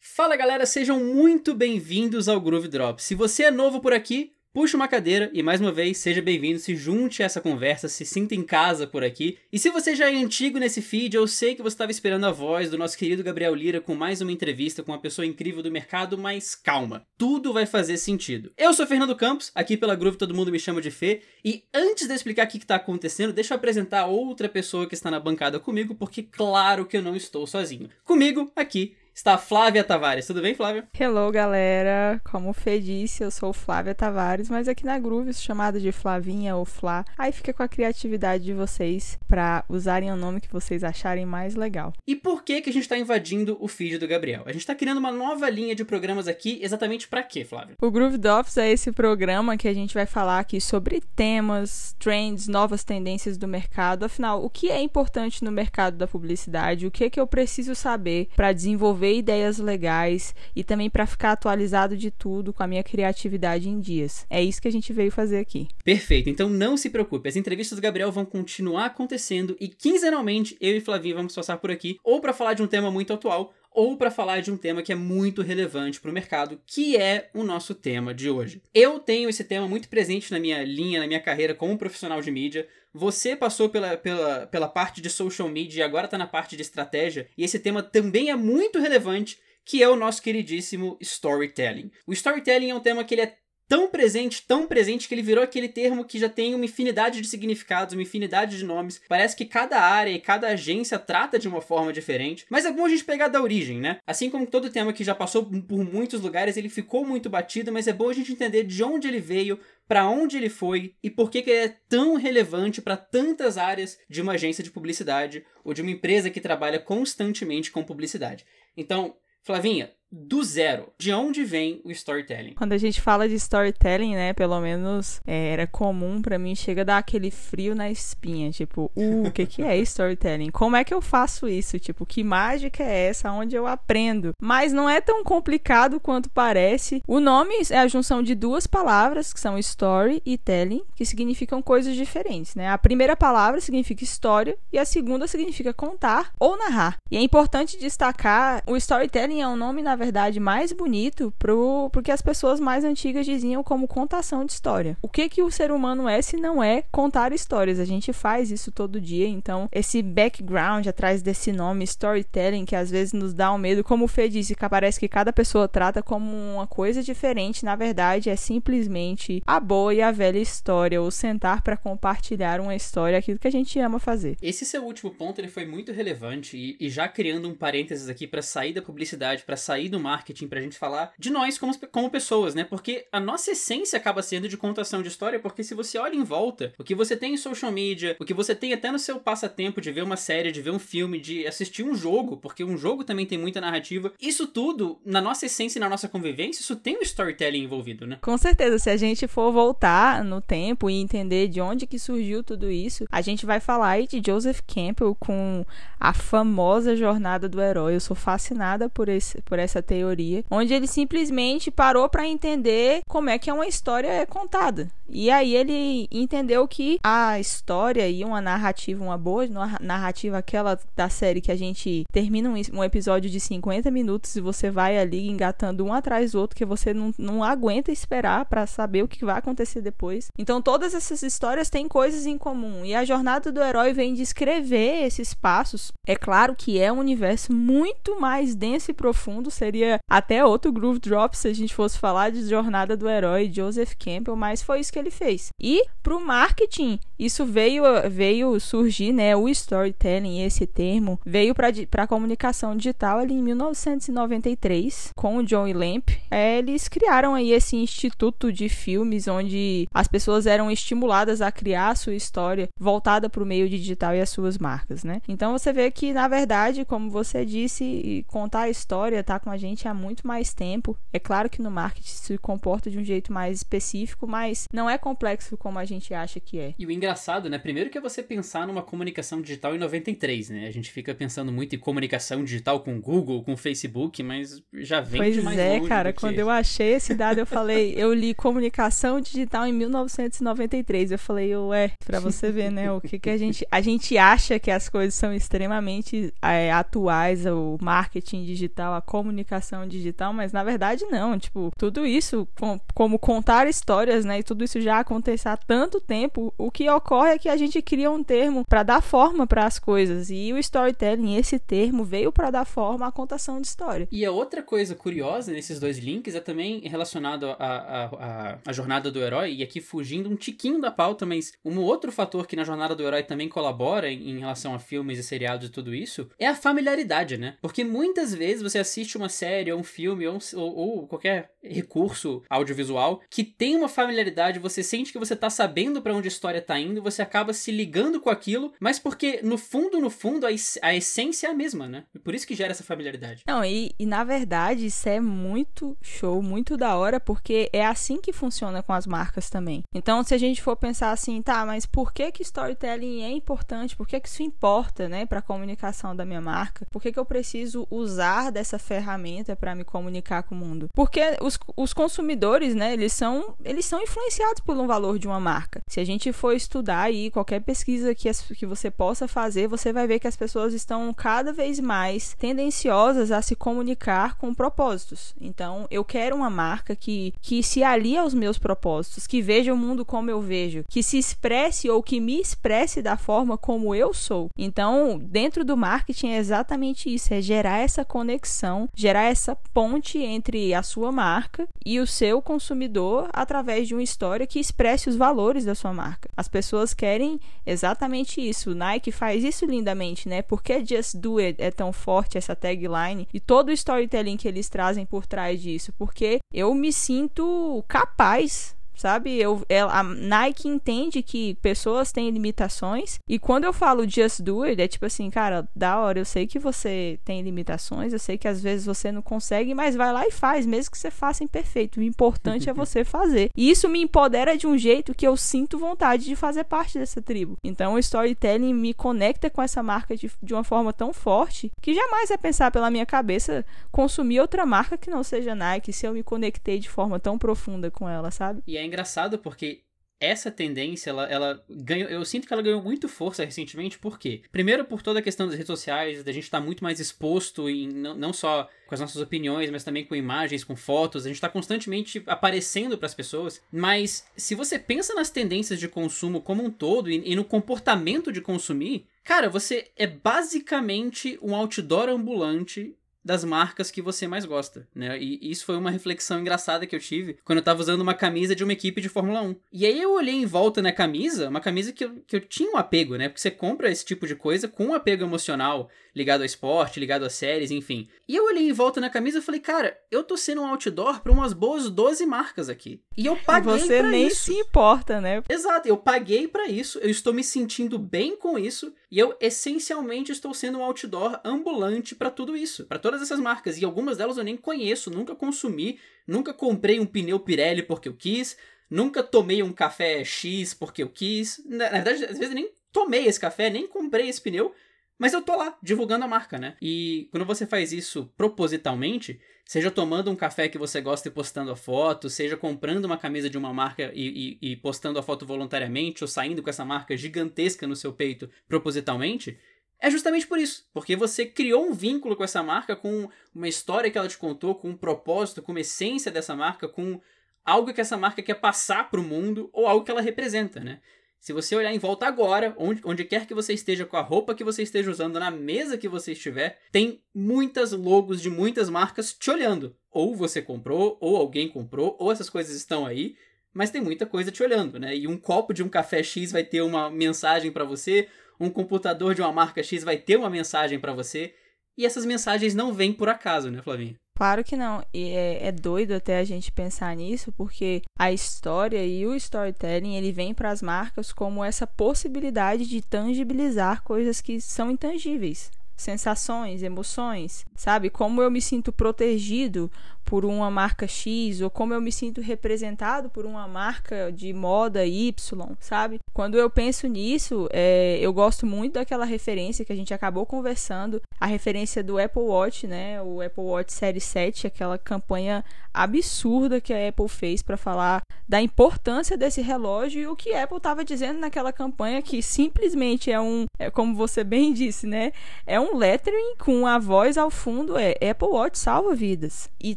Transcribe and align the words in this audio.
Fala 0.00 0.36
galera, 0.36 0.64
sejam 0.64 1.02
muito 1.02 1.54
bem-vindos 1.54 2.28
ao 2.28 2.40
Groove 2.40 2.68
Drop. 2.68 3.02
Se 3.02 3.16
você 3.16 3.44
é 3.44 3.50
novo 3.50 3.80
por 3.80 3.92
aqui, 3.92 4.32
puxe 4.52 4.76
uma 4.76 4.86
cadeira 4.86 5.28
e 5.32 5.42
mais 5.42 5.60
uma 5.60 5.72
vez 5.72 5.98
seja 5.98 6.22
bem-vindo, 6.22 6.60
se 6.60 6.76
junte 6.76 7.20
a 7.20 7.26
essa 7.26 7.40
conversa, 7.40 7.88
se 7.88 8.06
sinta 8.06 8.32
em 8.32 8.44
casa 8.44 8.86
por 8.86 9.02
aqui. 9.02 9.38
E 9.52 9.58
se 9.58 9.70
você 9.70 9.96
já 9.96 10.08
é 10.08 10.14
antigo 10.14 10.60
nesse 10.60 10.80
feed, 10.80 11.16
eu 11.16 11.26
sei 11.26 11.56
que 11.56 11.62
você 11.62 11.74
estava 11.74 11.90
esperando 11.90 12.26
a 12.26 12.30
voz 12.30 12.70
do 12.70 12.78
nosso 12.78 12.96
querido 12.96 13.24
Gabriel 13.24 13.54
Lira 13.56 13.80
com 13.80 13.96
mais 13.96 14.20
uma 14.20 14.30
entrevista 14.30 14.84
com 14.84 14.92
uma 14.92 15.00
pessoa 15.00 15.26
incrível 15.26 15.64
do 15.64 15.70
mercado, 15.70 16.16
mas 16.16 16.54
calma, 16.54 17.04
tudo 17.16 17.52
vai 17.52 17.66
fazer 17.66 17.96
sentido. 17.96 18.52
Eu 18.56 18.72
sou 18.72 18.86
Fernando 18.86 19.16
Campos, 19.16 19.50
aqui 19.52 19.76
pela 19.76 19.96
Groove 19.96 20.16
todo 20.16 20.34
mundo 20.34 20.52
me 20.52 20.60
chama 20.60 20.80
de 20.80 20.92
Fê, 20.92 21.22
e 21.44 21.64
antes 21.74 22.06
de 22.06 22.14
explicar 22.14 22.46
o 22.46 22.48
que 22.48 22.58
está 22.58 22.76
acontecendo, 22.76 23.32
deixa 23.32 23.52
eu 23.52 23.56
apresentar 23.56 24.06
outra 24.06 24.48
pessoa 24.48 24.86
que 24.86 24.94
está 24.94 25.10
na 25.10 25.18
bancada 25.18 25.58
comigo, 25.58 25.96
porque 25.96 26.22
claro 26.22 26.86
que 26.86 26.96
eu 26.96 27.02
não 27.02 27.16
estou 27.16 27.48
sozinho. 27.48 27.90
Comigo, 28.04 28.50
aqui, 28.54 28.96
está 29.18 29.36
Flávia 29.36 29.82
Tavares. 29.82 30.26
Tudo 30.26 30.40
bem, 30.40 30.54
Flávia? 30.54 30.86
Hello, 30.98 31.30
galera. 31.32 32.20
Como 32.30 32.50
o 32.50 32.52
Fê 32.52 32.78
disse, 32.78 33.24
eu 33.24 33.32
sou 33.32 33.52
Flávia 33.52 33.92
Tavares, 33.92 34.48
mas 34.48 34.68
aqui 34.68 34.86
na 34.86 34.96
Groove 34.96 35.34
chamada 35.34 35.80
de 35.80 35.90
Flavinha 35.90 36.54
ou 36.54 36.64
Flá. 36.64 37.04
Aí 37.18 37.32
fica 37.32 37.52
com 37.52 37.62
a 37.62 37.68
criatividade 37.68 38.44
de 38.44 38.54
vocês 38.54 39.18
para 39.26 39.64
usarem 39.68 40.12
o 40.12 40.16
nome 40.16 40.40
que 40.40 40.52
vocês 40.52 40.84
acharem 40.84 41.26
mais 41.26 41.56
legal. 41.56 41.92
E 42.06 42.14
por 42.14 42.44
que 42.44 42.60
que 42.60 42.70
a 42.70 42.72
gente 42.72 42.84
está 42.84 42.96
invadindo 42.96 43.58
o 43.60 43.66
feed 43.66 43.98
do 43.98 44.06
Gabriel? 44.06 44.44
A 44.46 44.52
gente 44.52 44.60
está 44.60 44.74
criando 44.74 44.98
uma 44.98 45.10
nova 45.10 45.50
linha 45.50 45.74
de 45.74 45.84
programas 45.84 46.28
aqui, 46.28 46.60
exatamente 46.62 47.08
para 47.08 47.24
quê, 47.24 47.44
Flávia? 47.44 47.74
O 47.82 47.90
Groove 47.90 48.18
Drops 48.18 48.56
é 48.56 48.70
esse 48.70 48.92
programa 48.92 49.56
que 49.56 49.66
a 49.66 49.74
gente 49.74 49.94
vai 49.94 50.06
falar 50.06 50.38
aqui 50.38 50.60
sobre 50.60 51.02
temas, 51.16 51.96
trends, 51.98 52.46
novas 52.46 52.84
tendências 52.84 53.36
do 53.36 53.48
mercado. 53.48 54.04
Afinal, 54.04 54.44
o 54.44 54.48
que 54.48 54.70
é 54.70 54.80
importante 54.80 55.42
no 55.42 55.50
mercado 55.50 55.96
da 55.96 56.06
publicidade? 56.06 56.86
O 56.86 56.90
que 56.90 57.02
é 57.02 57.10
que 57.10 57.18
eu 57.18 57.26
preciso 57.26 57.74
saber 57.74 58.28
para 58.36 58.52
desenvolver 58.52 59.07
ideias 59.14 59.58
legais 59.58 60.34
e 60.54 60.64
também 60.64 60.90
para 60.90 61.06
ficar 61.06 61.32
atualizado 61.32 61.96
de 61.96 62.10
tudo 62.10 62.52
com 62.52 62.62
a 62.62 62.66
minha 62.66 62.82
criatividade 62.82 63.68
em 63.68 63.80
dias. 63.80 64.26
É 64.28 64.42
isso 64.42 64.60
que 64.60 64.68
a 64.68 64.72
gente 64.72 64.92
veio 64.92 65.10
fazer 65.10 65.38
aqui. 65.38 65.68
Perfeito, 65.84 66.28
então 66.28 66.48
não 66.48 66.76
se 66.76 66.90
preocupe, 66.90 67.28
as 67.28 67.36
entrevistas 67.36 67.78
do 67.78 67.82
Gabriel 67.82 68.12
vão 68.12 68.24
continuar 68.24 68.86
acontecendo 68.86 69.56
e 69.60 69.68
quinzenalmente 69.68 70.56
eu 70.60 70.76
e 70.76 70.80
Flavinho 70.80 71.16
vamos 71.16 71.34
passar 71.34 71.56
por 71.58 71.70
aqui 71.70 71.98
ou 72.02 72.20
para 72.20 72.32
falar 72.32 72.54
de 72.54 72.62
um 72.62 72.66
tema 72.66 72.90
muito 72.90 73.12
atual 73.12 73.54
ou 73.70 73.96
para 73.96 74.10
falar 74.10 74.40
de 74.40 74.50
um 74.50 74.56
tema 74.56 74.82
que 74.82 74.90
é 74.92 74.96
muito 74.96 75.40
relevante 75.40 76.00
para 76.00 76.10
o 76.10 76.14
mercado, 76.14 76.60
que 76.66 76.96
é 76.96 77.30
o 77.32 77.44
nosso 77.44 77.74
tema 77.74 78.12
de 78.12 78.28
hoje. 78.28 78.60
Eu 78.74 78.98
tenho 78.98 79.28
esse 79.28 79.44
tema 79.44 79.68
muito 79.68 79.88
presente 79.88 80.32
na 80.32 80.40
minha 80.40 80.64
linha, 80.64 80.98
na 80.98 81.06
minha 81.06 81.20
carreira 81.20 81.54
como 81.54 81.78
profissional 81.78 82.20
de 82.20 82.30
mídia. 82.30 82.66
Você 82.98 83.36
passou 83.36 83.68
pela, 83.68 83.96
pela, 83.96 84.48
pela 84.48 84.66
parte 84.66 85.00
de 85.00 85.08
social 85.08 85.48
media 85.48 85.80
e 85.80 85.82
agora 85.84 86.06
está 86.06 86.18
na 86.18 86.26
parte 86.26 86.56
de 86.56 86.62
estratégia, 86.62 87.28
e 87.38 87.44
esse 87.44 87.60
tema 87.60 87.80
também 87.80 88.28
é 88.28 88.34
muito 88.34 88.80
relevante, 88.80 89.38
que 89.64 89.80
é 89.80 89.88
o 89.88 89.94
nosso 89.94 90.20
queridíssimo 90.20 90.98
storytelling. 91.00 91.92
O 92.08 92.12
storytelling 92.12 92.70
é 92.70 92.74
um 92.74 92.80
tema 92.80 93.04
que 93.04 93.14
ele 93.14 93.22
é 93.22 93.36
tão 93.68 93.88
presente, 93.88 94.42
tão 94.46 94.66
presente, 94.66 95.06
que 95.06 95.14
ele 95.14 95.22
virou 95.22 95.44
aquele 95.44 95.68
termo 95.68 96.04
que 96.04 96.18
já 96.18 96.28
tem 96.28 96.54
uma 96.54 96.64
infinidade 96.64 97.20
de 97.20 97.28
significados, 97.28 97.92
uma 97.92 98.02
infinidade 98.02 98.56
de 98.56 98.64
nomes. 98.64 99.00
Parece 99.08 99.36
que 99.36 99.44
cada 99.44 99.78
área 99.80 100.10
e 100.10 100.18
cada 100.18 100.48
agência 100.48 100.98
trata 100.98 101.38
de 101.38 101.46
uma 101.46 101.60
forma 101.60 101.92
diferente. 101.92 102.46
Mas 102.48 102.64
é 102.64 102.72
bom 102.72 102.86
a 102.86 102.88
gente 102.88 103.04
pegar 103.04 103.28
da 103.28 103.42
origem, 103.42 103.78
né? 103.78 103.98
Assim 104.06 104.30
como 104.30 104.46
todo 104.46 104.70
tema 104.70 104.92
que 104.92 105.04
já 105.04 105.14
passou 105.14 105.44
por 105.44 105.84
muitos 105.84 106.20
lugares, 106.22 106.56
ele 106.56 106.70
ficou 106.70 107.04
muito 107.04 107.28
batido, 107.28 107.70
mas 107.70 107.86
é 107.86 107.92
bom 107.92 108.08
a 108.08 108.14
gente 108.14 108.32
entender 108.32 108.64
de 108.64 108.82
onde 108.82 109.06
ele 109.06 109.20
veio, 109.20 109.60
para 109.86 110.08
onde 110.08 110.36
ele 110.36 110.48
foi 110.48 110.94
e 111.02 111.10
por 111.10 111.30
que, 111.30 111.42
que 111.42 111.50
ele 111.50 111.66
é 111.66 111.76
tão 111.88 112.14
relevante 112.14 112.80
para 112.80 112.96
tantas 112.96 113.56
áreas 113.56 113.98
de 114.08 114.20
uma 114.20 114.32
agência 114.32 114.64
de 114.64 114.70
publicidade 114.70 115.44
ou 115.64 115.74
de 115.74 115.82
uma 115.82 115.90
empresa 115.90 116.30
que 116.30 116.40
trabalha 116.40 116.78
constantemente 116.78 117.70
com 117.70 117.82
publicidade. 117.82 118.44
Então, 118.76 119.16
Flavinha, 119.42 119.90
do 120.10 120.42
zero. 120.42 120.92
De 120.98 121.12
onde 121.12 121.44
vem 121.44 121.80
o 121.84 121.90
storytelling? 121.90 122.54
Quando 122.54 122.72
a 122.72 122.78
gente 122.78 123.00
fala 123.00 123.28
de 123.28 123.34
storytelling, 123.34 124.14
né, 124.14 124.32
pelo 124.32 124.60
menos 124.60 125.20
é, 125.26 125.52
era 125.52 125.66
comum 125.66 126.22
para 126.22 126.38
mim, 126.38 126.54
chega 126.54 126.82
a 126.82 126.84
dar 126.84 126.98
aquele 126.98 127.30
frio 127.30 127.74
na 127.74 127.90
espinha, 127.90 128.50
tipo, 128.50 128.90
uh, 128.96 129.26
o 129.26 129.30
que 129.30 129.46
que 129.46 129.62
é 129.62 129.76
storytelling? 129.78 130.50
Como 130.50 130.76
é 130.76 130.84
que 130.84 130.94
eu 130.94 131.00
faço 131.00 131.48
isso? 131.48 131.78
Tipo, 131.78 132.06
que 132.06 132.24
mágica 132.24 132.82
é 132.82 133.08
essa? 133.08 133.30
Onde 133.30 133.54
eu 133.54 133.66
aprendo? 133.66 134.32
Mas 134.40 134.72
não 134.72 134.88
é 134.88 135.00
tão 135.00 135.22
complicado 135.22 136.00
quanto 136.00 136.30
parece. 136.30 137.02
O 137.06 137.20
nome 137.20 137.54
é 137.70 137.78
a 137.78 137.88
junção 137.88 138.22
de 138.22 138.34
duas 138.34 138.66
palavras, 138.66 139.32
que 139.32 139.40
são 139.40 139.58
story 139.58 140.22
e 140.24 140.38
telling, 140.38 140.82
que 140.94 141.04
significam 141.04 141.60
coisas 141.60 141.94
diferentes, 141.94 142.54
né? 142.54 142.68
A 142.68 142.78
primeira 142.78 143.16
palavra 143.16 143.60
significa 143.60 144.04
história 144.04 144.56
e 144.72 144.78
a 144.78 144.84
segunda 144.84 145.26
significa 145.26 145.72
contar 145.72 146.32
ou 146.38 146.56
narrar. 146.56 146.96
E 147.10 147.16
é 147.16 147.20
importante 147.20 147.78
destacar, 147.78 148.62
o 148.66 148.76
storytelling 148.76 149.40
é 149.40 149.48
um 149.48 149.56
nome 149.56 149.82
na 149.82 149.97
verdade, 149.98 150.40
mais 150.40 150.72
bonito 150.72 151.32
pro, 151.38 151.90
pro 151.90 152.02
que 152.02 152.10
as 152.10 152.22
pessoas 152.22 152.58
mais 152.58 152.84
antigas 152.84 153.26
diziam 153.26 153.62
como 153.62 153.86
contação 153.86 154.44
de 154.44 154.52
história. 154.52 154.96
O 155.02 155.08
que 155.08 155.28
que 155.28 155.42
o 155.42 155.50
ser 155.50 155.70
humano 155.70 156.08
é 156.08 156.22
se 156.22 156.36
não 156.36 156.62
é 156.62 156.84
contar 156.90 157.32
histórias? 157.32 157.78
A 157.78 157.84
gente 157.84 158.12
faz 158.12 158.50
isso 158.50 158.72
todo 158.72 159.00
dia, 159.00 159.28
então 159.28 159.68
esse 159.72 160.00
background 160.00 160.86
atrás 160.86 161.20
desse 161.20 161.52
nome, 161.52 161.84
storytelling, 161.84 162.64
que 162.64 162.76
às 162.76 162.90
vezes 162.90 163.12
nos 163.12 163.34
dá 163.34 163.52
um 163.52 163.58
medo, 163.58 163.84
como 163.84 164.04
o 164.04 164.08
Fê 164.08 164.28
disse, 164.28 164.54
que 164.54 164.68
parece 164.68 165.00
que 165.00 165.08
cada 165.08 165.32
pessoa 165.32 165.66
trata 165.66 166.02
como 166.02 166.36
uma 166.36 166.66
coisa 166.66 167.02
diferente, 167.02 167.64
na 167.64 167.74
verdade 167.74 168.30
é 168.30 168.36
simplesmente 168.36 169.42
a 169.46 169.58
boa 169.58 169.92
e 169.92 170.00
a 170.00 170.12
velha 170.12 170.38
história, 170.38 171.02
ou 171.02 171.10
sentar 171.10 171.62
para 171.62 171.76
compartilhar 171.76 172.60
uma 172.60 172.76
história, 172.76 173.18
aquilo 173.18 173.38
que 173.38 173.48
a 173.48 173.52
gente 173.52 173.78
ama 173.80 173.98
fazer. 173.98 174.36
Esse 174.40 174.64
seu 174.64 174.84
último 174.84 175.10
ponto 175.10 175.40
ele 175.40 175.48
foi 175.48 175.66
muito 175.66 175.90
relevante 175.90 176.56
e, 176.56 176.76
e 176.78 176.88
já 176.88 177.08
criando 177.08 177.48
um 177.48 177.54
parênteses 177.54 178.08
aqui 178.08 178.26
para 178.26 178.42
sair 178.42 178.72
da 178.72 178.82
publicidade, 178.82 179.42
para 179.42 179.56
sair 179.56 179.87
do 179.88 180.00
marketing 180.00 180.48
pra 180.48 180.60
gente 180.60 180.78
falar 180.78 181.12
de 181.18 181.30
nós 181.30 181.58
como, 181.58 181.76
como 181.88 182.10
pessoas, 182.10 182.54
né? 182.54 182.64
Porque 182.64 183.06
a 183.12 183.20
nossa 183.20 183.52
essência 183.52 183.96
acaba 183.96 184.22
sendo 184.22 184.48
de 184.48 184.56
contação 184.56 185.02
de 185.02 185.08
história, 185.08 185.38
porque 185.38 185.62
se 185.62 185.74
você 185.74 185.98
olha 185.98 186.14
em 186.14 186.24
volta, 186.24 186.72
o 186.78 186.84
que 186.84 186.94
você 186.94 187.16
tem 187.16 187.34
em 187.34 187.36
social 187.36 187.72
media, 187.72 188.16
o 188.18 188.24
que 188.24 188.34
você 188.34 188.54
tem 188.54 188.72
até 188.72 188.90
no 188.90 188.98
seu 188.98 189.18
passatempo 189.18 189.80
de 189.80 189.90
ver 189.90 190.02
uma 190.02 190.16
série, 190.16 190.52
de 190.52 190.62
ver 190.62 190.70
um 190.70 190.78
filme, 190.78 191.20
de 191.20 191.46
assistir 191.46 191.82
um 191.82 191.94
jogo, 191.94 192.36
porque 192.36 192.64
um 192.64 192.76
jogo 192.76 193.04
também 193.04 193.26
tem 193.26 193.38
muita 193.38 193.60
narrativa, 193.60 194.12
isso 194.20 194.46
tudo, 194.46 195.00
na 195.04 195.20
nossa 195.20 195.46
essência 195.46 195.78
e 195.78 195.80
na 195.80 195.88
nossa 195.88 196.08
convivência, 196.08 196.60
isso 196.60 196.76
tem 196.76 196.98
um 196.98 197.02
storytelling 197.02 197.64
envolvido, 197.64 198.06
né? 198.06 198.18
Com 198.20 198.36
certeza, 198.36 198.78
se 198.78 198.90
a 198.90 198.96
gente 198.96 199.26
for 199.26 199.52
voltar 199.52 200.24
no 200.24 200.40
tempo 200.40 200.88
e 200.90 200.94
entender 200.94 201.48
de 201.48 201.60
onde 201.60 201.86
que 201.86 201.98
surgiu 201.98 202.42
tudo 202.42 202.70
isso, 202.70 203.04
a 203.10 203.20
gente 203.20 203.46
vai 203.46 203.60
falar 203.60 203.90
aí 203.90 204.06
de 204.06 204.22
Joseph 204.24 204.60
Campbell 204.66 205.14
com 205.14 205.64
a 205.98 206.12
famosa 206.12 206.96
jornada 206.96 207.48
do 207.48 207.60
herói. 207.60 207.94
Eu 207.94 208.00
sou 208.00 208.16
fascinada 208.16 208.88
por, 208.88 209.08
esse, 209.08 209.40
por 209.42 209.58
essa 209.58 209.77
essa 209.78 209.82
teoria, 209.82 210.44
onde 210.50 210.74
ele 210.74 210.86
simplesmente 210.86 211.70
parou 211.70 212.08
para 212.08 212.26
entender 212.26 213.02
como 213.08 213.30
é 213.30 213.38
que 213.38 213.50
uma 213.50 213.66
história 213.66 214.08
é 214.08 214.26
contada. 214.26 214.88
E 215.08 215.30
aí 215.30 215.54
ele 215.54 216.06
entendeu 216.10 216.68
que 216.68 216.98
a 217.02 217.40
história 217.40 218.08
e 218.08 218.22
uma 218.24 218.42
narrativa, 218.42 219.02
uma 219.02 219.16
boa 219.16 219.46
narrativa, 219.80 220.36
aquela 220.36 220.78
da 220.94 221.08
série 221.08 221.40
que 221.40 221.50
a 221.50 221.56
gente 221.56 222.04
termina 222.12 222.50
um, 222.50 222.84
episódio 222.84 223.30
de 223.30 223.40
50 223.40 223.90
minutos 223.90 224.36
e 224.36 224.40
você 224.40 224.70
vai 224.70 224.98
ali 224.98 225.28
engatando 225.28 225.84
um 225.84 225.94
atrás 225.94 226.32
do 226.32 226.40
outro, 226.40 226.56
que 226.56 226.64
você 226.64 226.92
não, 226.92 227.12
não 227.16 227.42
aguenta 227.42 227.90
esperar 227.90 228.44
para 228.44 228.66
saber 228.66 229.02
o 229.02 229.08
que 229.08 229.24
vai 229.24 229.38
acontecer 229.38 229.80
depois. 229.80 230.28
Então 230.36 230.60
todas 230.60 230.94
essas 230.94 231.22
histórias 231.22 231.70
têm 231.70 231.88
coisas 231.88 232.26
em 232.26 232.36
comum. 232.36 232.84
E 232.84 232.94
a 232.94 233.04
jornada 233.04 233.50
do 233.50 233.62
herói 233.62 233.94
vem 233.94 234.12
descrever 234.12 235.04
esses 235.04 235.32
passos. 235.32 235.90
É 236.06 236.16
claro 236.16 236.54
que 236.54 236.78
é 236.78 236.92
um 236.92 236.98
universo 236.98 237.52
muito 237.52 238.20
mais 238.20 238.54
denso 238.54 238.90
e 238.90 238.94
profundo, 238.94 239.50
seria 239.68 239.98
até 240.10 240.42
outro 240.42 240.72
Groove 240.72 240.98
Drop 240.98 241.36
se 241.36 241.46
a 241.46 241.52
gente 241.52 241.74
fosse 241.74 241.98
falar 241.98 242.30
de 242.30 242.48
jornada 242.48 242.96
do 242.96 243.08
herói 243.08 243.50
Joseph 243.52 243.92
Campbell, 243.98 244.34
mas 244.34 244.62
foi 244.62 244.80
isso 244.80 244.92
que 244.92 244.98
ele 244.98 245.10
fez. 245.10 245.50
E 245.60 245.84
pro 246.02 246.18
marketing, 246.18 246.98
isso 247.18 247.44
veio 247.44 247.82
veio 248.10 248.58
surgir, 248.58 249.12
né, 249.12 249.36
o 249.36 249.48
storytelling, 249.48 250.42
esse 250.42 250.66
termo, 250.66 251.20
veio 251.24 251.54
para 251.54 251.68
para 251.90 252.06
comunicação 252.06 252.74
digital 252.74 253.18
ali 253.18 253.34
em 253.34 253.42
1993 253.42 255.12
com 255.14 255.36
o 255.36 255.44
John 255.44 255.70
Lamp. 255.72 256.10
É, 256.30 256.58
eles 256.58 256.88
criaram 256.88 257.34
aí 257.34 257.52
esse 257.52 257.76
instituto 257.76 258.50
de 258.50 258.70
filmes 258.70 259.28
onde 259.28 259.86
as 259.92 260.08
pessoas 260.08 260.46
eram 260.46 260.70
estimuladas 260.70 261.42
a 261.42 261.52
criar 261.52 261.90
a 261.90 261.94
sua 261.94 262.14
história 262.14 262.68
voltada 262.80 263.28
para 263.28 263.42
o 263.42 263.46
meio 263.46 263.68
digital 263.68 264.14
e 264.14 264.20
as 264.20 264.30
suas 264.30 264.56
marcas, 264.56 265.04
né? 265.04 265.20
Então 265.28 265.52
você 265.52 265.72
vê 265.74 265.90
que 265.90 266.14
na 266.14 266.26
verdade, 266.26 266.86
como 266.86 267.10
você 267.10 267.44
disse, 267.44 268.24
contar 268.28 268.60
a 268.60 268.70
história 268.70 269.22
tá 269.22 269.38
com 269.38 269.50
a 269.50 269.57
gente 269.58 269.86
há 269.86 269.92
muito 269.92 270.26
mais 270.26 270.54
tempo. 270.54 270.96
É 271.12 271.18
claro 271.18 271.50
que 271.50 271.60
no 271.60 271.70
marketing 271.70 272.08
se 272.08 272.38
comporta 272.38 272.90
de 272.90 272.98
um 272.98 273.04
jeito 273.04 273.32
mais 273.32 273.58
específico, 273.58 274.26
mas 274.26 274.64
não 274.72 274.88
é 274.88 274.96
complexo 274.96 275.56
como 275.56 275.78
a 275.78 275.84
gente 275.84 276.14
acha 276.14 276.40
que 276.40 276.58
é. 276.58 276.74
E 276.78 276.86
o 276.86 276.90
engraçado, 276.90 277.50
né? 277.50 277.58
Primeiro 277.58 277.90
que 277.90 277.98
é 277.98 278.00
você 278.00 278.22
pensar 278.22 278.66
numa 278.66 278.82
comunicação 278.82 279.42
digital 279.42 279.74
em 279.74 279.78
93, 279.78 280.50
né? 280.50 280.66
A 280.66 280.70
gente 280.70 280.90
fica 280.90 281.14
pensando 281.14 281.52
muito 281.52 281.74
em 281.74 281.78
comunicação 281.78 282.42
digital 282.42 282.80
com 282.80 283.00
Google, 283.00 283.42
com 283.42 283.56
Facebook, 283.56 284.22
mas 284.22 284.62
já 284.74 285.00
vem 285.00 285.20
pois 285.20 285.34
de 285.34 285.42
mais 285.42 285.58
é, 285.58 285.76
longe 285.76 285.88
cara, 285.88 286.12
quando 286.12 286.38
eu 286.38 286.48
achei 286.48 286.94
esse 286.94 287.14
dado, 287.14 287.38
eu 287.38 287.46
falei, 287.46 287.94
eu 287.98 288.14
li 288.14 288.34
comunicação 288.34 289.20
digital 289.20 289.66
em 289.66 289.72
1993. 289.72 291.12
Eu 291.12 291.18
falei, 291.18 291.54
ué, 291.54 291.92
pra 292.04 292.20
você 292.20 292.50
ver, 292.50 292.70
né? 292.70 292.90
O 292.90 293.00
que, 293.00 293.18
que 293.18 293.30
a 293.30 293.36
gente. 293.36 293.66
A 293.70 293.80
gente 293.80 294.16
acha 294.16 294.58
que 294.58 294.70
as 294.70 294.88
coisas 294.88 295.14
são 295.14 295.32
extremamente 295.34 295.58
extremamente 295.68 296.32
é, 296.42 296.72
atuais, 296.72 297.44
o 297.46 297.76
marketing 297.80 298.44
digital, 298.44 298.94
a 298.94 299.00
comunicação 299.00 299.47
digital, 299.88 300.32
mas 300.32 300.52
na 300.52 300.62
verdade 300.62 301.04
não. 301.06 301.38
Tipo, 301.38 301.70
tudo 301.76 302.06
isso, 302.06 302.46
com, 302.58 302.80
como 302.94 303.18
contar 303.18 303.66
histórias, 303.66 304.24
né? 304.24 304.40
E 304.40 304.42
tudo 304.42 304.64
isso 304.64 304.80
já 304.80 305.00
acontece 305.00 305.48
há 305.48 305.56
tanto 305.56 306.00
tempo. 306.00 306.52
O 306.58 306.70
que 306.70 306.88
ocorre 306.90 307.32
é 307.32 307.38
que 307.38 307.48
a 307.48 307.56
gente 307.56 307.80
cria 307.82 308.10
um 308.10 308.22
termo 308.22 308.64
para 308.68 308.82
dar 308.82 309.02
forma 309.02 309.46
para 309.46 309.64
as 309.64 309.78
coisas. 309.78 310.30
E 310.30 310.52
o 310.52 310.58
storytelling, 310.58 311.36
esse 311.36 311.58
termo, 311.58 312.04
veio 312.04 312.32
para 312.32 312.50
dar 312.50 312.64
forma 312.64 313.06
à 313.06 313.12
contação 313.12 313.60
de 313.60 313.66
história. 313.66 314.08
E 314.10 314.24
a 314.24 314.30
outra 314.30 314.62
coisa 314.62 314.94
curiosa 314.94 315.52
nesses 315.52 315.78
dois 315.78 315.98
links 315.98 316.34
é 316.34 316.40
também 316.40 316.80
relacionado 316.80 317.46
à 317.58 318.72
jornada 318.72 319.10
do 319.10 319.20
herói, 319.20 319.54
e 319.54 319.62
aqui 319.62 319.80
fugindo 319.80 320.28
um 320.28 320.36
tiquinho 320.36 320.80
da 320.80 320.90
pauta, 320.90 321.24
mas 321.24 321.52
um 321.64 321.78
outro 321.78 322.10
fator 322.12 322.46
que 322.46 322.56
na 322.56 322.64
jornada 322.64 322.94
do 322.94 323.02
herói 323.02 323.22
também 323.22 323.48
colabora 323.48 324.10
em, 324.10 324.30
em 324.30 324.38
relação 324.38 324.74
a 324.74 324.78
filmes 324.78 325.18
e 325.18 325.22
seriados 325.22 325.68
e 325.68 325.70
tudo 325.70 325.94
isso 325.94 326.28
é 326.38 326.46
a 326.46 326.54
familiaridade, 326.54 327.36
né? 327.36 327.56
Porque 327.60 327.84
muitas 327.84 328.34
vezes 328.34 328.62
você 328.62 328.78
assiste 328.78 329.16
uma 329.16 329.27
série 329.28 329.72
ou 329.72 329.80
um 329.80 329.84
filme 329.84 330.26
ou, 330.26 330.38
ou, 330.54 330.76
ou 330.76 331.06
qualquer 331.06 331.52
recurso 331.62 332.42
audiovisual 332.48 333.20
que 333.28 333.44
tem 333.44 333.76
uma 333.76 333.88
familiaridade, 333.88 334.58
você 334.58 334.82
sente 334.82 335.12
que 335.12 335.18
você 335.18 335.36
tá 335.36 335.50
sabendo 335.50 336.00
para 336.00 336.14
onde 336.14 336.28
a 336.28 336.30
história 336.30 336.62
tá 336.62 336.78
indo, 336.78 337.02
você 337.02 337.22
acaba 337.22 337.52
se 337.52 337.70
ligando 337.70 338.20
com 338.20 338.30
aquilo, 338.30 338.72
mas 338.80 338.98
porque 338.98 339.40
no 339.42 339.58
fundo, 339.58 340.00
no 340.00 340.10
fundo, 340.10 340.46
a, 340.46 340.50
a 340.82 340.94
essência 340.94 341.48
é 341.48 341.50
a 341.50 341.54
mesma, 341.54 341.86
né? 341.86 342.04
E 342.14 342.18
por 342.18 342.34
isso 342.34 342.46
que 342.46 342.54
gera 342.54 342.70
essa 342.70 342.84
familiaridade. 342.84 343.42
Não, 343.46 343.64
e, 343.64 343.92
e 343.98 344.06
na 344.06 344.24
verdade 344.24 344.86
isso 344.86 345.08
é 345.08 345.20
muito 345.20 345.96
show, 346.00 346.42
muito 346.42 346.76
da 346.76 346.96
hora, 346.96 347.20
porque 347.20 347.68
é 347.72 347.84
assim 347.84 348.20
que 348.20 348.32
funciona 348.32 348.82
com 348.82 348.92
as 348.92 349.06
marcas 349.06 349.50
também. 349.50 349.82
Então, 349.94 350.22
se 350.22 350.34
a 350.34 350.38
gente 350.38 350.62
for 350.62 350.76
pensar 350.76 351.10
assim, 351.10 351.42
tá, 351.42 351.64
mas 351.66 351.86
por 351.86 352.12
que 352.12 352.30
que 352.32 352.42
storytelling 352.42 353.22
é 353.22 353.30
importante? 353.30 353.96
Por 353.96 354.06
que 354.06 354.20
que 354.20 354.28
isso 354.28 354.42
importa, 354.42 355.08
né, 355.08 355.26
para 355.26 355.40
a 355.40 355.42
comunicação 355.42 356.14
da 356.14 356.24
minha 356.24 356.40
marca? 356.40 356.86
Por 356.90 357.02
que 357.02 357.12
que 357.12 357.18
eu 357.18 357.24
preciso 357.24 357.86
usar 357.90 358.50
dessa 358.50 358.78
ferramenta 358.78 359.17
para 359.56 359.74
me 359.74 359.84
comunicar 359.84 360.42
com 360.42 360.54
o 360.54 360.58
mundo? 360.58 360.88
Porque 360.94 361.36
os, 361.40 361.58
os 361.76 361.92
consumidores, 361.92 362.74
né, 362.74 362.92
eles 362.92 363.12
são, 363.12 363.54
eles 363.64 363.84
são 363.84 364.02
influenciados 364.02 364.60
pelo 364.60 364.86
valor 364.86 365.18
de 365.18 365.26
uma 365.26 365.40
marca. 365.40 365.82
Se 365.86 366.00
a 366.00 366.04
gente 366.04 366.32
for 366.32 366.52
estudar 366.52 367.02
aí 367.02 367.30
qualquer 367.30 367.60
pesquisa 367.60 368.14
que, 368.14 368.28
as, 368.28 368.40
que 368.42 368.66
você 368.66 368.90
possa 368.90 369.26
fazer, 369.26 369.68
você 369.68 369.92
vai 369.92 370.06
ver 370.06 370.18
que 370.18 370.28
as 370.28 370.36
pessoas 370.36 370.72
estão 370.74 371.12
cada 371.12 371.52
vez 371.52 371.80
mais 371.80 372.34
tendenciosas 372.38 373.30
a 373.30 373.42
se 373.42 373.54
comunicar 373.54 374.36
com 374.36 374.54
propósitos. 374.54 375.34
Então, 375.40 375.86
eu 375.90 376.04
quero 376.04 376.36
uma 376.36 376.50
marca 376.50 376.94
que, 376.94 377.34
que 377.40 377.62
se 377.62 377.82
alie 377.82 378.16
aos 378.16 378.34
meus 378.34 378.58
propósitos, 378.58 379.26
que 379.26 379.42
veja 379.42 379.72
o 379.72 379.76
mundo 379.76 380.04
como 380.04 380.30
eu 380.30 380.40
vejo, 380.40 380.84
que 380.88 381.02
se 381.02 381.18
expresse 381.18 381.90
ou 381.90 382.02
que 382.02 382.20
me 382.20 382.40
expresse 382.40 383.02
da 383.02 383.16
forma 383.16 383.56
como 383.56 383.94
eu 383.94 384.12
sou. 384.14 384.50
Então, 384.56 385.18
dentro 385.18 385.64
do 385.64 385.76
marketing 385.76 386.28
é 386.28 386.38
exatamente 386.38 387.12
isso, 387.12 387.32
é 387.32 387.40
gerar 387.40 387.78
essa 387.78 388.04
conexão, 388.04 388.88
gerar 388.94 389.07
essa 389.16 389.56
ponte 389.72 390.18
entre 390.18 390.74
a 390.74 390.82
sua 390.82 391.12
marca 391.12 391.68
e 391.84 392.00
o 392.00 392.06
seu 392.06 392.42
consumidor 392.42 393.28
através 393.32 393.88
de 393.88 393.94
uma 393.94 394.02
história 394.02 394.46
que 394.46 394.58
expresse 394.58 395.08
os 395.08 395.16
valores 395.16 395.64
da 395.64 395.74
sua 395.74 395.92
marca. 395.92 396.28
As 396.36 396.48
pessoas 396.48 396.92
querem 396.94 397.40
exatamente 397.66 398.40
isso. 398.40 398.70
O 398.70 398.74
Nike 398.74 399.12
faz 399.12 399.44
isso 399.44 399.64
lindamente, 399.66 400.28
né? 400.28 400.42
Porque 400.42 400.84
Just 400.84 401.16
Do 401.16 401.38
It 401.38 401.60
é 401.62 401.70
tão 401.70 401.92
forte 401.92 402.38
essa 402.38 402.56
tagline 402.56 403.28
e 403.32 403.40
todo 403.40 403.68
o 403.68 403.72
storytelling 403.72 404.36
que 404.36 404.48
eles 404.48 404.68
trazem 404.68 405.06
por 405.06 405.26
trás 405.26 405.60
disso, 405.60 405.92
porque 405.98 406.38
eu 406.52 406.74
me 406.74 406.92
sinto 406.92 407.84
capaz 407.88 408.77
sabe? 408.98 409.36
Eu, 409.36 409.62
ela, 409.68 409.98
a 409.98 410.02
Nike 410.02 410.68
entende 410.68 411.22
que 411.22 411.54
pessoas 411.56 412.12
têm 412.12 412.30
limitações 412.30 413.18
e 413.28 413.38
quando 413.38 413.64
eu 413.64 413.72
falo 413.72 414.08
just 414.08 414.40
do 414.40 414.62
it, 414.62 414.80
é 414.80 414.88
tipo 414.88 415.06
assim, 415.06 415.30
cara, 415.30 415.68
da 415.74 415.98
hora, 416.00 416.18
eu 416.18 416.24
sei 416.24 416.46
que 416.46 416.58
você 416.58 417.18
tem 417.24 417.42
limitações, 417.42 418.12
eu 418.12 418.18
sei 418.18 418.36
que 418.36 418.48
às 418.48 418.60
vezes 418.60 418.86
você 418.86 419.10
não 419.12 419.22
consegue, 419.22 419.74
mas 419.74 419.94
vai 419.94 420.12
lá 420.12 420.26
e 420.26 420.30
faz, 420.30 420.66
mesmo 420.66 420.90
que 420.90 420.98
você 420.98 421.10
faça 421.10 421.44
imperfeito. 421.44 422.00
O 422.00 422.02
importante 422.02 422.68
é 422.68 422.72
você 422.74 423.04
fazer. 423.04 423.50
E 423.56 423.70
isso 423.70 423.88
me 423.88 424.02
empodera 424.02 424.56
de 424.56 424.66
um 424.66 424.76
jeito 424.76 425.14
que 425.14 425.26
eu 425.26 425.36
sinto 425.36 425.78
vontade 425.78 426.24
de 426.24 426.36
fazer 426.36 426.64
parte 426.64 426.98
dessa 426.98 427.22
tribo. 427.22 427.56
Então 427.62 427.94
o 427.94 427.98
storytelling 427.98 428.74
me 428.74 428.92
conecta 428.92 429.48
com 429.48 429.62
essa 429.62 429.82
marca 429.82 430.16
de, 430.16 430.30
de 430.42 430.54
uma 430.54 430.64
forma 430.64 430.92
tão 430.92 431.12
forte 431.12 431.70
que 431.80 431.94
jamais 431.94 432.30
é 432.30 432.36
pensar 432.36 432.70
pela 432.70 432.90
minha 432.90 433.06
cabeça 433.06 433.64
consumir 433.90 434.40
outra 434.40 434.64
marca 434.66 434.98
que 434.98 435.10
não 435.10 435.22
seja 435.22 435.54
Nike 435.54 435.92
se 435.92 436.06
eu 436.06 436.12
me 436.12 436.22
conectei 436.22 436.78
de 436.78 436.88
forma 436.88 437.18
tão 437.18 437.38
profunda 437.38 437.90
com 437.90 438.08
ela, 438.08 438.30
sabe? 438.30 438.62
E 438.66 438.76
é 438.76 438.84
engraçado 438.88 439.38
porque 439.38 439.82
essa 440.20 440.50
tendência, 440.50 441.10
ela, 441.10 441.26
ela 441.26 441.64
ganhou. 441.70 442.10
Eu 442.10 442.24
sinto 442.24 442.46
que 442.46 442.52
ela 442.52 442.62
ganhou 442.62 442.82
muito 442.82 443.08
força 443.08 443.44
recentemente, 443.44 443.98
por 443.98 444.18
quê? 444.18 444.42
Primeiro, 444.50 444.84
por 444.84 445.00
toda 445.00 445.20
a 445.20 445.22
questão 445.22 445.46
das 445.46 445.54
redes 445.54 445.68
sociais, 445.68 446.24
da 446.24 446.32
gente 446.32 446.44
estar 446.44 446.58
tá 446.58 446.64
muito 446.64 446.82
mais 446.82 446.98
exposto, 446.98 447.68
em, 447.68 447.88
não, 447.88 448.16
não 448.16 448.32
só 448.32 448.68
com 448.86 448.94
as 448.94 449.00
nossas 449.00 449.22
opiniões, 449.22 449.70
mas 449.70 449.84
também 449.84 450.04
com 450.04 450.16
imagens, 450.16 450.64
com 450.64 450.74
fotos. 450.74 451.24
A 451.24 451.28
gente 451.28 451.36
está 451.36 451.48
constantemente 451.48 452.22
aparecendo 452.26 452.98
para 452.98 453.06
as 453.06 453.14
pessoas. 453.14 453.62
Mas 453.70 454.26
se 454.36 454.54
você 454.54 454.78
pensa 454.78 455.14
nas 455.14 455.30
tendências 455.30 455.78
de 455.78 455.88
consumo 455.88 456.40
como 456.40 456.64
um 456.64 456.70
todo 456.70 457.10
e, 457.10 457.22
e 457.24 457.36
no 457.36 457.44
comportamento 457.44 458.32
de 458.32 458.40
consumir, 458.40 459.06
cara, 459.22 459.48
você 459.48 459.90
é 459.96 460.06
basicamente 460.06 461.38
um 461.40 461.54
outdoor 461.54 462.08
ambulante 462.08 462.96
das 463.24 463.44
marcas 463.44 463.90
que 463.90 464.00
você 464.00 464.26
mais 464.26 464.44
gosta, 464.44 464.88
né? 464.94 465.18
E 465.18 465.50
isso 465.50 465.64
foi 465.64 465.76
uma 465.76 465.90
reflexão 465.90 466.40
engraçada 466.40 466.86
que 466.86 466.94
eu 466.94 467.00
tive 467.00 467.38
quando 467.44 467.58
eu 467.58 467.64
tava 467.64 467.80
usando 467.80 468.00
uma 468.00 468.14
camisa 468.14 468.54
de 468.54 468.64
uma 468.64 468.72
equipe 468.72 469.00
de 469.00 469.08
Fórmula 469.08 469.42
1. 469.42 469.56
E 469.72 469.86
aí 469.86 470.00
eu 470.00 470.14
olhei 470.14 470.34
em 470.34 470.46
volta 470.46 470.80
na 470.80 470.92
camisa, 470.92 471.48
uma 471.48 471.60
camisa 471.60 471.92
que 471.92 472.04
eu, 472.04 472.22
que 472.26 472.36
eu 472.36 472.40
tinha 472.40 472.70
um 472.70 472.76
apego, 472.76 473.16
né? 473.16 473.28
Porque 473.28 473.40
você 473.40 473.50
compra 473.50 473.90
esse 473.90 474.04
tipo 474.04 474.26
de 474.26 474.34
coisa 474.34 474.68
com 474.68 474.86
um 474.86 474.94
apego 474.94 475.24
emocional 475.24 475.90
ligado 476.14 476.40
ao 476.40 476.46
esporte, 476.46 476.98
ligado 476.98 477.24
a 477.24 477.30
séries, 477.30 477.70
enfim. 477.70 478.08
E 478.26 478.34
eu 478.34 478.44
olhei 478.46 478.68
em 478.68 478.72
volta 478.72 479.00
na 479.00 479.08
camisa 479.08 479.38
e 479.38 479.42
falei, 479.42 479.60
cara, 479.60 479.96
eu 480.10 480.24
tô 480.24 480.36
sendo 480.36 480.62
um 480.62 480.66
outdoor 480.66 481.20
pra 481.20 481.32
umas 481.32 481.52
boas 481.52 481.88
12 481.88 482.26
marcas 482.26 482.68
aqui. 482.68 483.00
E 483.16 483.26
eu 483.26 483.36
paguei 483.36 483.78
você 483.78 483.98
pra 483.98 484.08
nem 484.08 484.26
isso. 484.26 484.44
se 484.44 484.54
importa, 484.54 485.20
né? 485.20 485.42
Exato, 485.48 485.86
eu 485.86 485.96
paguei 485.96 486.48
para 486.48 486.66
isso, 486.66 486.98
eu 486.98 487.10
estou 487.10 487.32
me 487.32 487.44
sentindo 487.44 487.98
bem 487.98 488.36
com 488.36 488.58
isso 488.58 488.92
e 489.10 489.18
eu 489.18 489.36
essencialmente 489.40 490.32
estou 490.32 490.52
sendo 490.52 490.78
um 490.78 490.82
outdoor 490.82 491.40
ambulante 491.44 492.14
para 492.14 492.30
tudo 492.30 492.56
isso, 492.56 492.84
para 492.86 492.98
todas 492.98 493.22
essas 493.22 493.40
marcas 493.40 493.78
e 493.78 493.84
algumas 493.84 494.18
delas 494.18 494.36
eu 494.36 494.44
nem 494.44 494.56
conheço, 494.56 495.10
nunca 495.10 495.34
consumi, 495.34 495.98
nunca 496.26 496.52
comprei 496.52 497.00
um 497.00 497.06
pneu 497.06 497.40
Pirelli 497.40 497.82
porque 497.82 498.08
eu 498.08 498.14
quis, 498.14 498.56
nunca 498.90 499.22
tomei 499.22 499.62
um 499.62 499.72
café 499.72 500.22
X 500.24 500.74
porque 500.74 501.02
eu 501.02 501.08
quis. 501.08 501.62
Na, 501.64 501.88
verdade, 501.88 502.24
às 502.24 502.38
vezes 502.38 502.50
eu 502.50 502.54
nem 502.54 502.70
tomei 502.92 503.26
esse 503.26 503.40
café, 503.40 503.70
nem 503.70 503.86
comprei 503.86 504.28
esse 504.28 504.40
pneu, 504.40 504.74
mas 505.18 505.32
eu 505.32 505.42
tô 505.42 505.56
lá, 505.56 505.76
divulgando 505.82 506.24
a 506.24 506.28
marca, 506.28 506.58
né? 506.58 506.76
E 506.80 507.28
quando 507.30 507.44
você 507.44 507.66
faz 507.66 507.92
isso 507.92 508.32
propositalmente, 508.36 509.40
seja 509.64 509.90
tomando 509.90 510.30
um 510.30 510.36
café 510.36 510.68
que 510.68 510.78
você 510.78 511.00
gosta 511.00 511.28
e 511.28 511.30
postando 511.30 511.72
a 511.72 511.76
foto, 511.76 512.30
seja 512.30 512.56
comprando 512.56 513.04
uma 513.04 513.18
camisa 513.18 513.50
de 513.50 513.58
uma 513.58 513.74
marca 513.74 514.12
e, 514.14 514.58
e, 514.62 514.72
e 514.72 514.76
postando 514.76 515.18
a 515.18 515.22
foto 515.22 515.44
voluntariamente, 515.44 516.22
ou 516.22 516.28
saindo 516.28 516.62
com 516.62 516.70
essa 516.70 516.84
marca 516.84 517.16
gigantesca 517.16 517.86
no 517.86 517.96
seu 517.96 518.12
peito 518.12 518.48
propositalmente, 518.68 519.58
é 520.00 520.10
justamente 520.10 520.46
por 520.46 520.58
isso. 520.58 520.88
Porque 520.94 521.16
você 521.16 521.44
criou 521.44 521.84
um 521.84 521.92
vínculo 521.92 522.36
com 522.36 522.44
essa 522.44 522.62
marca, 522.62 522.94
com 522.94 523.28
uma 523.54 523.68
história 523.68 524.10
que 524.10 524.16
ela 524.16 524.28
te 524.28 524.38
contou, 524.38 524.74
com 524.76 524.90
um 524.90 524.96
propósito, 524.96 525.60
com 525.60 525.72
uma 525.72 525.80
essência 525.80 526.30
dessa 526.30 526.54
marca, 526.54 526.88
com 526.88 527.20
algo 527.64 527.92
que 527.92 528.00
essa 528.00 528.16
marca 528.16 528.42
quer 528.42 528.54
passar 528.54 529.10
para 529.10 529.20
o 529.20 529.24
mundo 529.24 529.68
ou 529.72 529.86
algo 529.86 530.04
que 530.04 530.10
ela 530.10 530.22
representa, 530.22 530.80
né? 530.80 531.00
Se 531.40 531.52
você 531.52 531.76
olhar 531.76 531.92
em 531.92 531.98
volta 531.98 532.26
agora, 532.26 532.74
onde, 532.76 533.00
onde 533.04 533.24
quer 533.24 533.46
que 533.46 533.54
você 533.54 533.72
esteja, 533.72 534.04
com 534.04 534.16
a 534.16 534.22
roupa 534.22 534.54
que 534.54 534.64
você 534.64 534.82
esteja 534.82 535.10
usando, 535.10 535.38
na 535.38 535.50
mesa 535.50 535.96
que 535.96 536.08
você 536.08 536.32
estiver, 536.32 536.80
tem 536.90 537.22
muitas 537.34 537.92
logos 537.92 538.42
de 538.42 538.50
muitas 538.50 538.90
marcas 538.90 539.32
te 539.32 539.50
olhando. 539.50 539.96
Ou 540.10 540.34
você 540.34 540.60
comprou, 540.60 541.16
ou 541.20 541.36
alguém 541.36 541.68
comprou, 541.68 542.16
ou 542.18 542.32
essas 542.32 542.50
coisas 542.50 542.74
estão 542.74 543.06
aí, 543.06 543.36
mas 543.72 543.90
tem 543.90 544.00
muita 544.00 544.26
coisa 544.26 544.50
te 544.50 544.62
olhando, 544.62 544.98
né? 544.98 545.16
E 545.16 545.28
um 545.28 545.36
copo 545.36 545.72
de 545.72 545.82
um 545.82 545.88
café 545.88 546.22
X 546.22 546.50
vai 546.50 546.64
ter 546.64 546.82
uma 546.82 547.08
mensagem 547.08 547.70
para 547.70 547.84
você, 547.84 548.28
um 548.58 548.68
computador 548.68 549.34
de 549.34 549.40
uma 549.40 549.52
marca 549.52 549.82
X 549.82 550.02
vai 550.02 550.16
ter 550.16 550.36
uma 550.36 550.50
mensagem 550.50 550.98
para 550.98 551.12
você, 551.12 551.54
e 551.96 552.04
essas 552.04 552.24
mensagens 552.24 552.74
não 552.74 552.92
vêm 552.92 553.12
por 553.12 553.28
acaso, 553.28 553.70
né, 553.70 553.82
Flavinha? 553.82 554.16
Claro 554.38 554.62
que 554.62 554.76
não. 554.76 555.04
E 555.12 555.30
é, 555.30 555.66
é, 555.66 555.72
doido 555.72 556.12
até 556.12 556.38
a 556.38 556.44
gente 556.44 556.70
pensar 556.70 557.16
nisso, 557.16 557.50
porque 557.50 558.02
a 558.16 558.30
história 558.30 559.04
e 559.04 559.26
o 559.26 559.34
storytelling 559.34 560.14
ele 560.14 560.30
vem 560.30 560.54
para 560.54 560.70
as 560.70 560.80
marcas 560.80 561.32
como 561.32 561.64
essa 561.64 561.88
possibilidade 561.88 562.86
de 562.86 563.02
tangibilizar 563.02 564.00
coisas 564.04 564.40
que 564.40 564.60
são 564.60 564.92
intangíveis 564.92 565.72
sensações, 565.96 566.84
emoções, 566.84 567.66
sabe? 567.74 568.08
Como 568.08 568.40
eu 568.40 568.48
me 568.48 568.62
sinto 568.62 568.92
protegido 568.92 569.90
por 570.24 570.44
uma 570.44 570.70
marca 570.70 571.08
X 571.08 571.60
ou 571.60 571.68
como 571.68 571.92
eu 571.92 572.00
me 572.00 572.12
sinto 572.12 572.40
representado 572.40 573.28
por 573.28 573.44
uma 573.44 573.66
marca 573.66 574.30
de 574.30 574.52
moda 574.52 575.04
Y, 575.04 575.34
sabe? 575.80 576.20
Quando 576.38 576.56
eu 576.56 576.70
penso 576.70 577.08
nisso, 577.08 577.68
é, 577.72 578.16
eu 578.20 578.32
gosto 578.32 578.64
muito 578.64 578.92
daquela 578.92 579.24
referência 579.24 579.84
que 579.84 579.92
a 579.92 579.96
gente 579.96 580.14
acabou 580.14 580.46
conversando, 580.46 581.20
a 581.40 581.46
referência 581.46 582.00
do 582.00 582.16
Apple 582.16 582.42
Watch, 582.42 582.86
né? 582.86 583.20
O 583.20 583.40
Apple 583.40 583.64
Watch 583.64 583.92
Série 583.92 584.20
7, 584.20 584.68
aquela 584.68 584.96
campanha 584.96 585.64
absurda 585.92 586.80
que 586.80 586.94
a 586.94 587.08
Apple 587.08 587.28
fez 587.28 587.60
para 587.60 587.76
falar 587.76 588.20
da 588.48 588.62
importância 588.62 589.36
desse 589.36 589.60
relógio 589.60 590.22
e 590.22 590.26
o 590.28 590.36
que 590.36 590.54
a 590.54 590.62
Apple 590.62 590.76
estava 590.76 591.04
dizendo 591.04 591.40
naquela 591.40 591.72
campanha 591.72 592.22
que 592.22 592.40
simplesmente 592.40 593.30
é 593.30 593.40
um, 593.40 593.66
é 593.78 593.90
como 593.90 594.14
você 594.14 594.44
bem 594.44 594.72
disse, 594.74 595.08
né? 595.08 595.32
É 595.66 595.80
um 595.80 595.96
lettering 595.96 596.54
com 596.56 596.86
a 596.86 596.98
voz 596.98 597.36
ao 597.36 597.50
fundo 597.50 597.98
é 597.98 598.12
Apple 598.30 598.48
Watch 598.48 598.78
salva 598.78 599.14
vidas. 599.14 599.68
E 599.80 599.96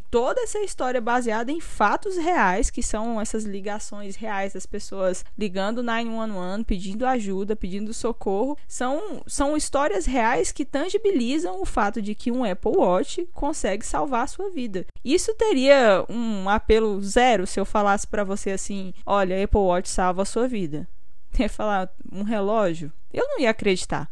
toda 0.00 0.40
essa 0.40 0.58
história 0.58 1.00
baseada 1.00 1.52
em 1.52 1.60
fatos 1.60 2.16
reais, 2.16 2.68
que 2.68 2.82
são 2.82 3.20
essas 3.20 3.44
ligações 3.44 4.16
reais 4.16 4.54
das 4.54 4.66
pessoas 4.66 5.24
ligando 5.38 5.82
911, 5.82 6.31
pedindo 6.66 7.06
ajuda, 7.06 7.56
pedindo 7.56 7.92
socorro, 7.92 8.56
são 8.66 9.22
são 9.26 9.56
histórias 9.56 10.06
reais 10.06 10.52
que 10.52 10.64
tangibilizam 10.64 11.60
o 11.60 11.64
fato 11.64 12.00
de 12.00 12.14
que 12.14 12.30
um 12.30 12.44
Apple 12.44 12.76
Watch 12.76 13.28
consegue 13.32 13.84
salvar 13.84 14.24
a 14.24 14.26
sua 14.26 14.50
vida. 14.50 14.86
Isso 15.04 15.34
teria 15.34 16.04
um 16.08 16.48
apelo 16.48 17.00
zero 17.02 17.46
se 17.46 17.58
eu 17.58 17.64
falasse 17.64 18.06
para 18.06 18.24
você 18.24 18.50
assim: 18.50 18.92
olha, 19.04 19.42
Apple 19.42 19.60
Watch 19.60 19.88
salva 19.88 20.22
a 20.22 20.26
sua 20.26 20.46
vida. 20.48 20.88
Ia 21.38 21.48
falar, 21.48 21.90
um 22.10 22.22
relógio? 22.22 22.92
Eu 23.12 23.26
não 23.28 23.40
ia 23.40 23.50
acreditar. 23.50 24.08